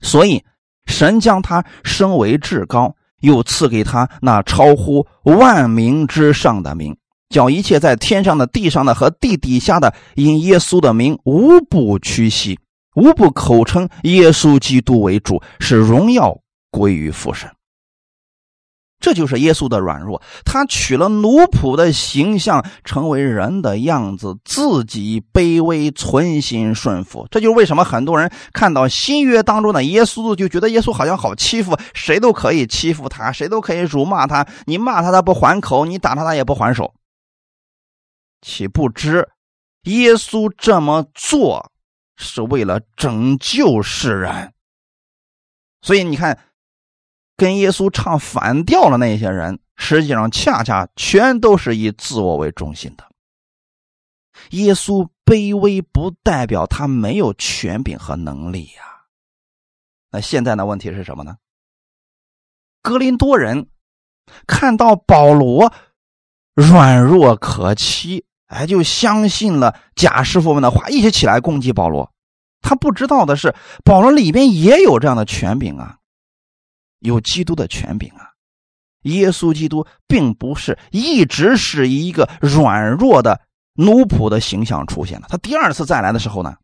[0.00, 0.44] 所以
[0.86, 6.96] 神将他升为至高，又赐给他那超乎万名之上的名，
[7.28, 12.58] 叫一切在天上的、地上的和地底下的，因耶稣的名无不屈膝，
[12.94, 16.38] 无不口称耶稣基督为主，使荣耀
[16.70, 17.50] 归于父神。
[19.00, 27.26] 这就是耶稣的软弱，他取了奴仆的形象，成为人的样子，自己卑微，存心顺服。
[27.30, 34.46] 这就是为什么很多人看到新约当中的耶稣，就觉得耶稣好像好欺负，谁都可以欺负他，谁都可以辱骂他。
[34.64, 36.94] 你骂他，他不还口；你打他，他也不还手。
[38.44, 39.30] 岂不知
[39.84, 41.72] 耶稣这么做
[42.16, 44.52] 是为了拯救世人？
[45.80, 46.38] 所以你看。
[47.36, 53.10] 跟耶稣唱反调的那些人，实际上恰恰全都是以自我为中心的。
[54.50, 59.06] 耶稣卑微不代表他没有权柄和能力呀。
[60.12, 61.38] 那现在的问题是什么呢？
[62.82, 63.68] 格林多人
[64.46, 65.72] 看到保罗
[66.54, 68.24] 软弱可欺，
[68.54, 72.10] 哎，就相信了假师傅们的话，一起起来攻击保罗。
[72.60, 75.98] 他不知道的是，保罗里边也有这样的权柄啊。
[77.00, 78.30] 有基督的权柄啊！
[79.02, 83.42] 耶稣基督并不是一直是一个软弱的
[83.74, 85.26] 奴仆的形象出现的。
[85.28, 86.56] 他第二次再来的时候呢，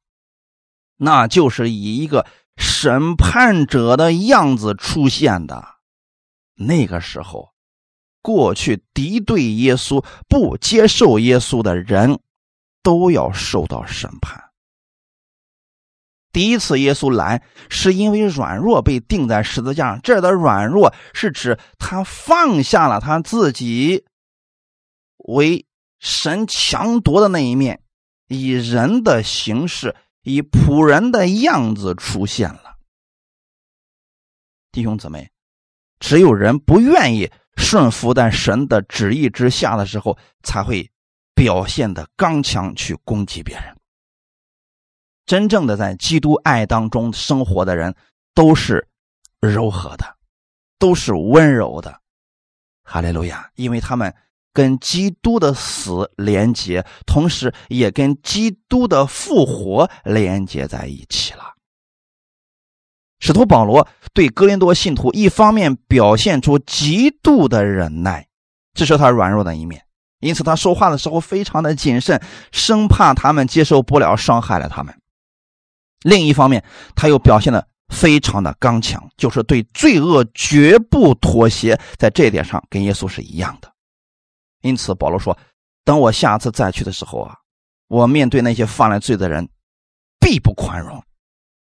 [0.96, 2.24] 那就是以一个
[2.56, 5.62] 审判者的样子出现的。
[6.54, 7.50] 那个时候，
[8.22, 12.20] 过去敌对耶稣、不接受耶稣的人，
[12.82, 14.50] 都要受到审判。
[16.32, 24.04] 第一次耶稣来是因为软弱被钉在十字架上，这儿的软弱是指他放下了他自己
[25.16, 25.66] 为
[25.98, 27.82] 神强夺的那一面，
[28.28, 32.76] 以人的形式，以仆人的样子出现了。
[34.70, 35.32] 弟兄姊妹，
[35.98, 37.28] 只有人不愿意
[37.60, 40.90] 顺服在神的旨意之下的时候，才会
[41.34, 43.76] 表现的刚强去攻击别人。
[45.26, 47.94] 真正的在基督爱当中生活的人，
[48.34, 48.88] 都是
[49.40, 50.16] 柔和的，
[50.78, 52.00] 都是温柔的。
[52.82, 53.48] 哈利路亚！
[53.54, 54.12] 因为他们
[54.52, 61.54] 跟基督的死连接，同时也跟基督的复活连接在一起了。
[63.20, 68.26] 使徒保罗对哥林多信徒，一方面表现出极度的忍耐，
[68.74, 69.84] 这是他软弱的一面，
[70.20, 74.94] 因此他说话的时候非常的谨慎，生怕他们接受不了，伤害了他们。
[76.02, 76.64] 另一方面，
[76.96, 83.70] 他又表现的非常的刚强，就是对罪恶绝不妥协，在这一点上跟耶稣是一样的。
[84.62, 85.36] 因此，保罗说
[85.84, 87.36] ：“等我下次再去的时候啊，
[87.88, 89.46] 我面对那些犯了罪的人，
[90.18, 91.02] 必不宽容。”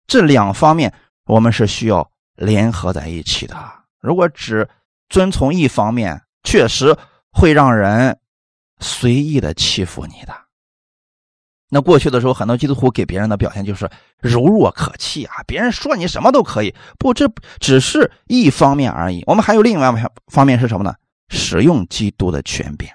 [0.06, 0.92] 这两方面
[1.30, 3.56] 我们是需要联合在一起的。
[4.00, 4.68] 如果只
[5.08, 6.96] 遵从一方面，确实
[7.30, 8.18] 会让人
[8.80, 10.34] 随意的欺负你的。
[11.68, 16.74] 那过去的时候，很多基督徒给别人的表现就是柔弱可欺啊，别人说你什么都可以。
[16.98, 19.22] 不，这只是一方面而已。
[19.28, 20.92] 我们还有另外一方面是什么呢？
[21.28, 22.88] 使用基督的权柄。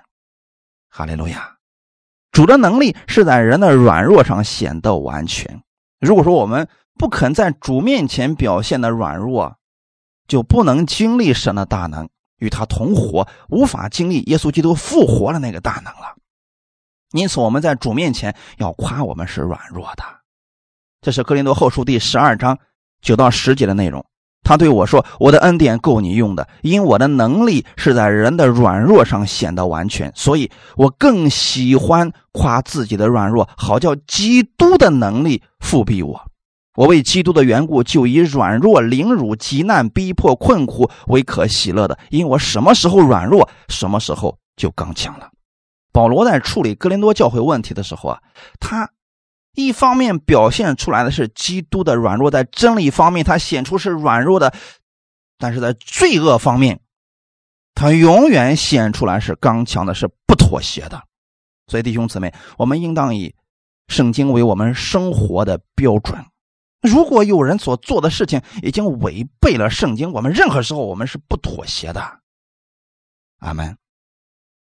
[0.90, 1.56] 哈利路亚！
[2.34, 5.62] 主的能力是在人的软弱上显得完全。
[6.02, 6.68] 如果说我们
[6.98, 9.58] 不肯在主面前表现的软弱，
[10.28, 16.16] 就不能经历神的大能，与他同活，无法经历耶稣基督复活的那个大能了。
[17.12, 20.04] 因此，我们在主面前要夸我们是软弱的。
[21.02, 22.58] 这是《哥林多后书》第十二章
[23.02, 24.06] 九到十节的内容。
[24.44, 30.12] 他对我说：“我的恩典够你用的，因我的能力是在人的软弱上显得完全。
[30.16, 36.32] 所以我更喜欢夸自己的软弱，好叫基督的能力复庇我。
[36.76, 45.32] 我为基督的缘故，就以软弱、凌辱、极难、逼迫、困苦为可喜乐的，因我什么时候软弱，什么时候就刚强了。”
[45.94, 48.22] 保罗在处理哥林多教会问题的时候啊，
[48.60, 48.92] 他
[49.54, 54.54] 一方面表现出来的是基督的软弱，在真理方面他显出是软弱的，
[55.38, 56.82] 但是在罪恶方面，
[57.74, 61.02] 他永远显出来是刚强的，是不妥协的。
[61.68, 63.34] 所以弟兄姊妹，我们应当以
[63.88, 66.26] 圣经为我们生活的标准。
[66.86, 72.20] 如果有人所做的事情已经违背了圣经，我们任何时候我们是不妥协的。
[73.40, 73.78] 阿门。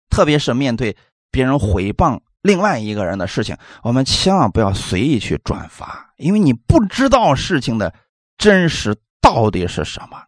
[0.09, 0.97] 特别是面对
[1.31, 7.93] 别人毁谤另外一个人的事情，我们千万不要随意去转发，因为你不知道事情的
[8.39, 10.23] 真实到底是什么。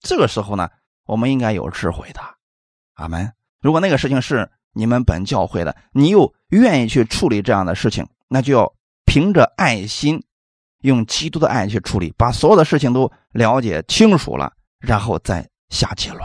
[0.00, 0.68] 这个时候呢，
[1.06, 2.20] 我们应该有智慧的。
[2.94, 3.32] 阿门。
[3.60, 8.72] 如果那个事情是你们本教会的，你又愿意去处理这样的事情，那就要
[9.06, 10.22] 凭着爱心，
[10.84, 16.22] 用基督的爱去处理，把所有的事情都了解清楚了，然后再下结论。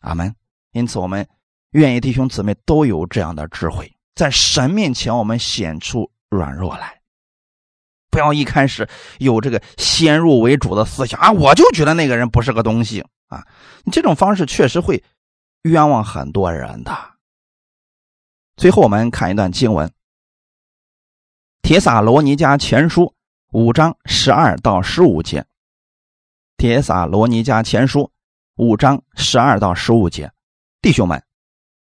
[0.00, 0.34] 阿门。
[0.72, 1.26] 因此，我们
[1.72, 7.00] 愿意弟兄姊妹都有这样的智慧，在神面前我们显出软弱来，
[8.08, 11.32] 不要一开始有这个先入为主的思想啊！
[11.32, 13.44] 我就觉得那个人不是个东西啊！
[13.90, 15.02] 这种方式确实会
[15.62, 16.96] 冤枉很多人的。
[18.56, 19.88] 最后，我们看一段经文，
[21.62, 23.02] 《铁撒罗尼迦前书》
[23.52, 25.40] 五章十二到十五节，
[26.56, 28.00] 《铁撒罗尼迦前书》
[28.56, 30.32] 五章十二到十五节。
[30.82, 31.22] 弟兄们，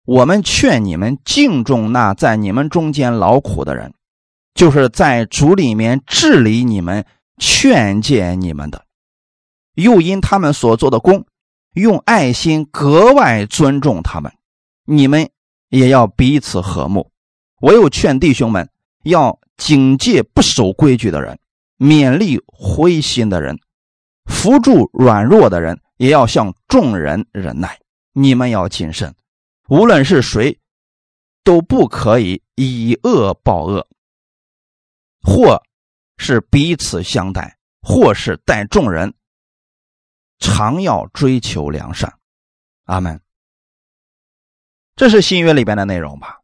[0.05, 3.95] 我们劝你们敬重那在你们中间劳苦的人，
[4.55, 7.05] 就是在主里面治理你们、
[7.37, 8.85] 劝诫你们的，
[9.75, 11.25] 又因他们所做的功，
[11.75, 14.33] 用爱心格外尊重他们。
[14.87, 15.29] 你们
[15.69, 17.13] 也要彼此和睦。
[17.61, 18.71] 我又劝弟兄们
[19.05, 21.39] 要警戒不守规矩的人，
[21.77, 23.59] 勉励灰心的人，
[24.25, 27.79] 扶助软弱的人，也要向众人忍耐。
[28.13, 29.15] 你们要谨慎，
[29.69, 30.59] 无论是谁，
[31.45, 33.87] 都不可以以恶报恶，
[35.23, 35.63] 或
[36.17, 39.13] 是彼此相待，或是待众人，
[40.39, 42.19] 常要追求良善。
[42.85, 43.21] 阿门。
[44.97, 46.41] 这是新约里边的内容吧？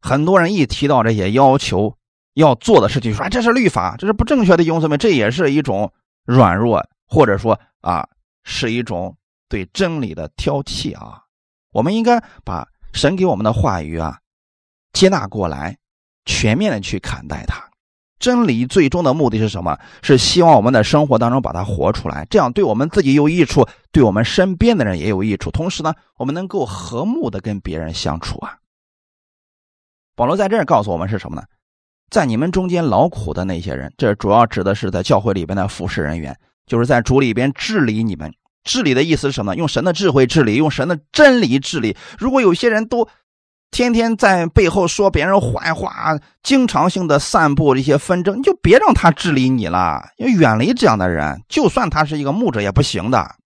[0.00, 1.96] 很多人一提到这些要求
[2.34, 5.92] 要做的事情，说这是律法，这是不正确的，兄弟们，这也是一种
[6.24, 8.08] 软弱，或者说啊，
[8.44, 9.16] 是一种。
[9.48, 11.22] 对真理的挑剔啊，
[11.70, 14.18] 我们应该把神给我们的话语啊
[14.92, 15.78] 接纳过来，
[16.24, 17.62] 全面的去看待它。
[18.18, 19.78] 真理最终的目的是什么？
[20.02, 25.48] 是希望我们的生活当中把它活出来，这样对我们自己有益处，对我们身边的人也有益处。
[25.52, 28.58] 同时呢，我们能够和睦的跟别人相处啊。
[30.16, 31.42] 保罗在这儿告诉我们是什么呢？
[32.10, 36.36] 在你们中间劳苦的那些人，这主要指的是在教会里边的服侍人员，
[36.66, 38.32] 就是在主里边治理你们。
[38.64, 39.54] 治理的意思是什么？
[39.54, 41.96] 用神的智慧治理，用神的真理治理。
[42.18, 43.08] 如果有些人都
[43.70, 51.42] 天天在背后说别人坏话，经常性的散布一些纷争，你就别让他治理你了，要远离这样的人。
[51.48, 53.36] 就算他是一个牧者，也不行的。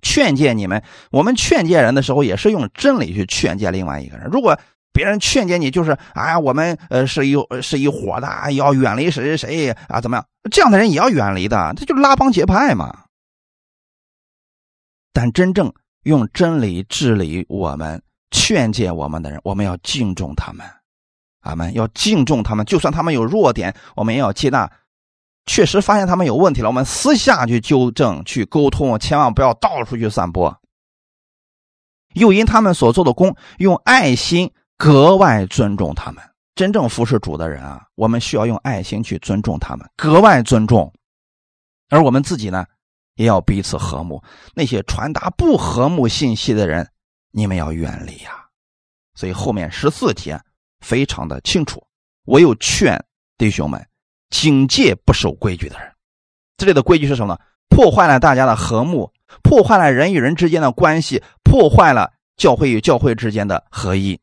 [0.00, 4.28] 劝诫你们，我们劝诫人的时候，也是用真理去劝诫另外一个人。
[4.32, 4.58] 如果
[4.92, 10.26] 别人劝诫你，就是哎，我们呃是一是一伙的，要远离谁谁谁啊，怎么样？
[10.50, 13.04] 这样的人也要远离的，这就拉帮结派嘛。
[15.12, 15.72] 但真正
[16.04, 20.66] 用真理治理我们、劝诫我们的人，我们要敬重他们，
[21.40, 21.72] 阿门。
[21.74, 24.70] 要敬重他们，就算他们有弱点，我们也要接纳。
[25.46, 30.56] 确实发现他们有问题了，我们私下去纠正、去沟通，千万不要到处去散播。
[32.14, 34.52] 又因他们所做的功，用爱心
[34.82, 36.20] 格外尊重他们。
[36.56, 40.92] 真正服侍主的人啊，我们需要用爱心去尊重他们，格外尊重。
[41.88, 42.66] 而我们自己呢？
[43.14, 44.20] 也要彼此和睦。
[44.56, 46.90] 那些传达不和睦信息的人，
[47.30, 48.32] 你们要远离呀。
[49.14, 50.40] 所以后面十四节
[50.80, 51.80] 非常的清楚。
[52.24, 53.00] 我又劝
[53.38, 53.86] 弟兄们，
[54.30, 55.92] 警戒不守规矩的人。
[56.56, 57.40] 这里的规矩是什么呢？
[57.68, 59.12] 破坏了大家的和睦，
[59.44, 64.20] 破坏了人与人之间的关系，破坏了教会与教会之间的合一。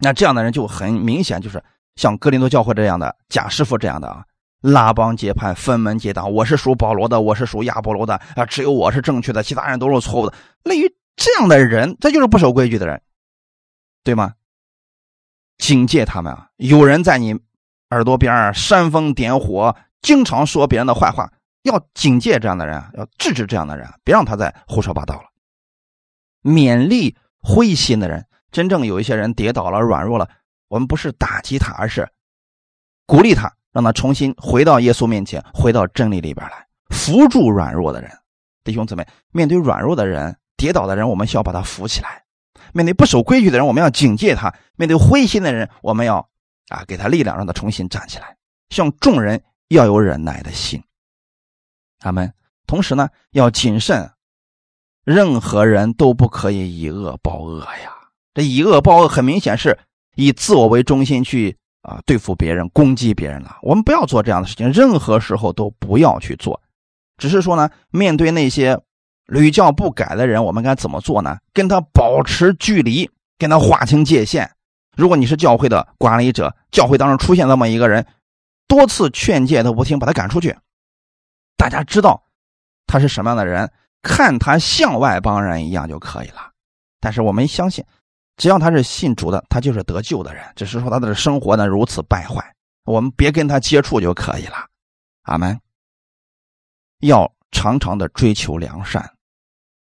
[0.00, 1.62] 那这样的人就很明显，就是
[1.96, 4.24] 像哥林多教会这样的贾师傅这样的啊。
[4.62, 6.30] 拉帮结派，分门结党。
[6.30, 10.34] 我是属保罗的，我是属亚波罗的啊，只有我是正确的，其他人都是错误的。
[10.64, 13.00] 类于这样的人，这就是不守规矩的人，
[14.04, 14.34] 对吗？
[15.56, 16.48] 警戒他们啊！
[16.58, 17.38] 有人在你
[17.88, 21.32] 耳朵边煽风点火，经常说别人的坏话，
[21.62, 25.30] 要警戒这样的人，要制止这样的人，别让他再胡说八道了。
[26.42, 30.28] 勉励灰心的人，真正有一些人跌倒了、软弱了，
[30.68, 32.08] 我们不是打击他，而是
[33.06, 33.52] 鼓励他。
[33.72, 38.10] 让他重新回到耶稣面前，回到真理里边来，扶助软弱的人。
[38.64, 42.08] 弟兄姊妹，面对软弱的人、跌倒的人，我们需要把他扶起来；
[42.74, 46.28] 面对不守规矩的人，我们要警戒他；面对灰心的人，我们要
[46.68, 48.36] 啊给他力量，让他重新站起来。
[48.70, 50.82] 向众人要有忍耐的心。
[52.00, 52.34] 他们
[52.66, 54.10] 同时呢要谨慎，
[55.04, 57.99] 任何人都不可以以恶报恶呀。
[58.34, 59.78] 这以恶报恶，很明显是
[60.14, 63.58] 以自我为中心去啊对付别人、攻击别人了。
[63.62, 66.60] 我们不要做这样的事情，任何时候都不要去做。
[67.16, 68.80] 只是说呢，面对那些
[69.26, 71.38] 屡教不改的人，我们该怎么做呢？
[71.52, 74.50] 跟他保持距离，跟他划清界限。
[74.96, 78.06] 如果你是教会的管理者，教会当中出现这么一个人，
[78.66, 80.56] 多次劝诫都不听，把他赶出去。
[81.56, 82.22] 大家知道
[82.86, 83.70] 他是什么样的人，
[84.02, 86.50] 看他像外邦人一样就可以了。
[87.00, 87.84] 但是我们相信，
[88.40, 90.42] 只要他是信主的，他就是得救的人。
[90.56, 94.56] 只是说他的生活呢如此败坏，我们别跟他接触就可以了。
[95.24, 95.60] 阿门。
[97.00, 99.12] 要常常的追求良善，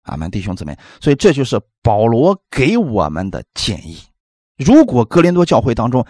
[0.02, 0.76] 阿门，弟兄姊妹。
[1.00, 3.98] 所以这就是保罗给我们的建议。
[4.58, 6.06] 如果哥林多教会当中，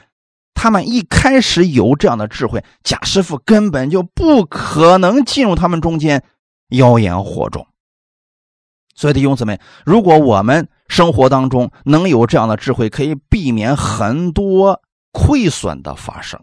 [0.55, 6.25] 他们一开始有这样的智慧，贾师傅根本就不可能进入他们中间
[6.71, 7.65] 妖言惑众。
[8.97, 14.81] 所以弟兄姊妹，如果我们生活当中能有这样的智慧，可以避免很多
[15.11, 16.41] 亏损的发生，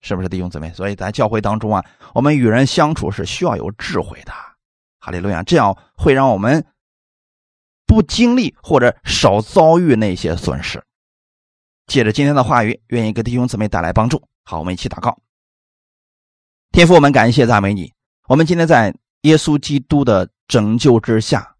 [0.00, 0.72] 是不是弟兄姊妹？
[0.72, 1.84] 所以在教会当中啊，
[2.14, 4.32] 我们与人相处是需要有智慧的。
[4.98, 6.66] 哈利路亚，这样会让我们
[7.86, 10.82] 不经历或者少遭遇那些损失。
[11.86, 14.20] 借着今天的话语，愿意给弟兄姊妹带来帮助。
[14.42, 15.16] 好，我们一起祷告。
[16.72, 17.92] 天父，我们感谢赞美你。
[18.26, 21.53] 我们今天在耶稣基督的拯救之下，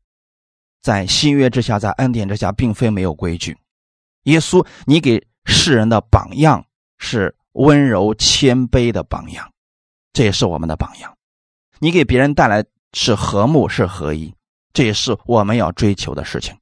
[0.84, 3.56] 在新约之下，在恩典之下，并非没有规矩。
[4.24, 6.66] 耶稣，你给世人的榜样
[6.98, 9.50] 是温柔谦卑的榜样，
[10.12, 11.16] 这也是我们的榜样。
[11.78, 12.62] 你给别人带来
[12.92, 14.34] 是和睦，是合一，
[14.74, 16.54] 这也是我们要追求的事情。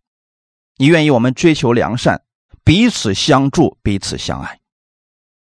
[0.77, 2.23] 你愿意我们追求良善。
[2.63, 4.61] 彼此相助，彼此相爱。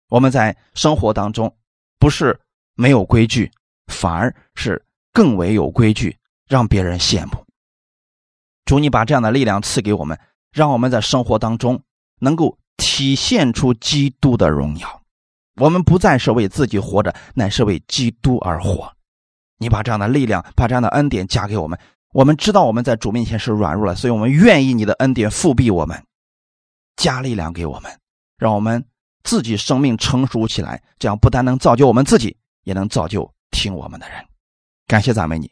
[0.09, 1.57] 我们在生活当中
[1.97, 2.39] 不是
[2.75, 3.51] 没有规矩，
[3.87, 6.15] 反而是更为有规矩，
[6.47, 7.48] 让别人羡慕。
[8.69, 10.19] 主，你把这样的力量赐给我们，
[10.51, 11.81] 让我们在生活当中
[12.19, 15.01] 能够体现出基督的荣耀。
[15.55, 18.93] 我们不再是为自己活着，乃是为基督而活。
[19.57, 21.79] 你把这样的力量，把这样的恩典加给我们。
[22.13, 26.03] 我们知道我们在主面前是软弱了，所以我们愿意你的恩典复庇我们。
[26.95, 27.91] 加力量给我们，
[28.37, 28.85] 让我们
[29.23, 34.23] 自己生命成熟起来，这样不但能造就我们自己，也能造就听我们的人。
[34.85, 35.51] 感谢赞美你，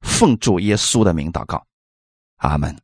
[0.00, 1.62] 奉主耶稣的名祷告，
[2.36, 2.83] 阿门。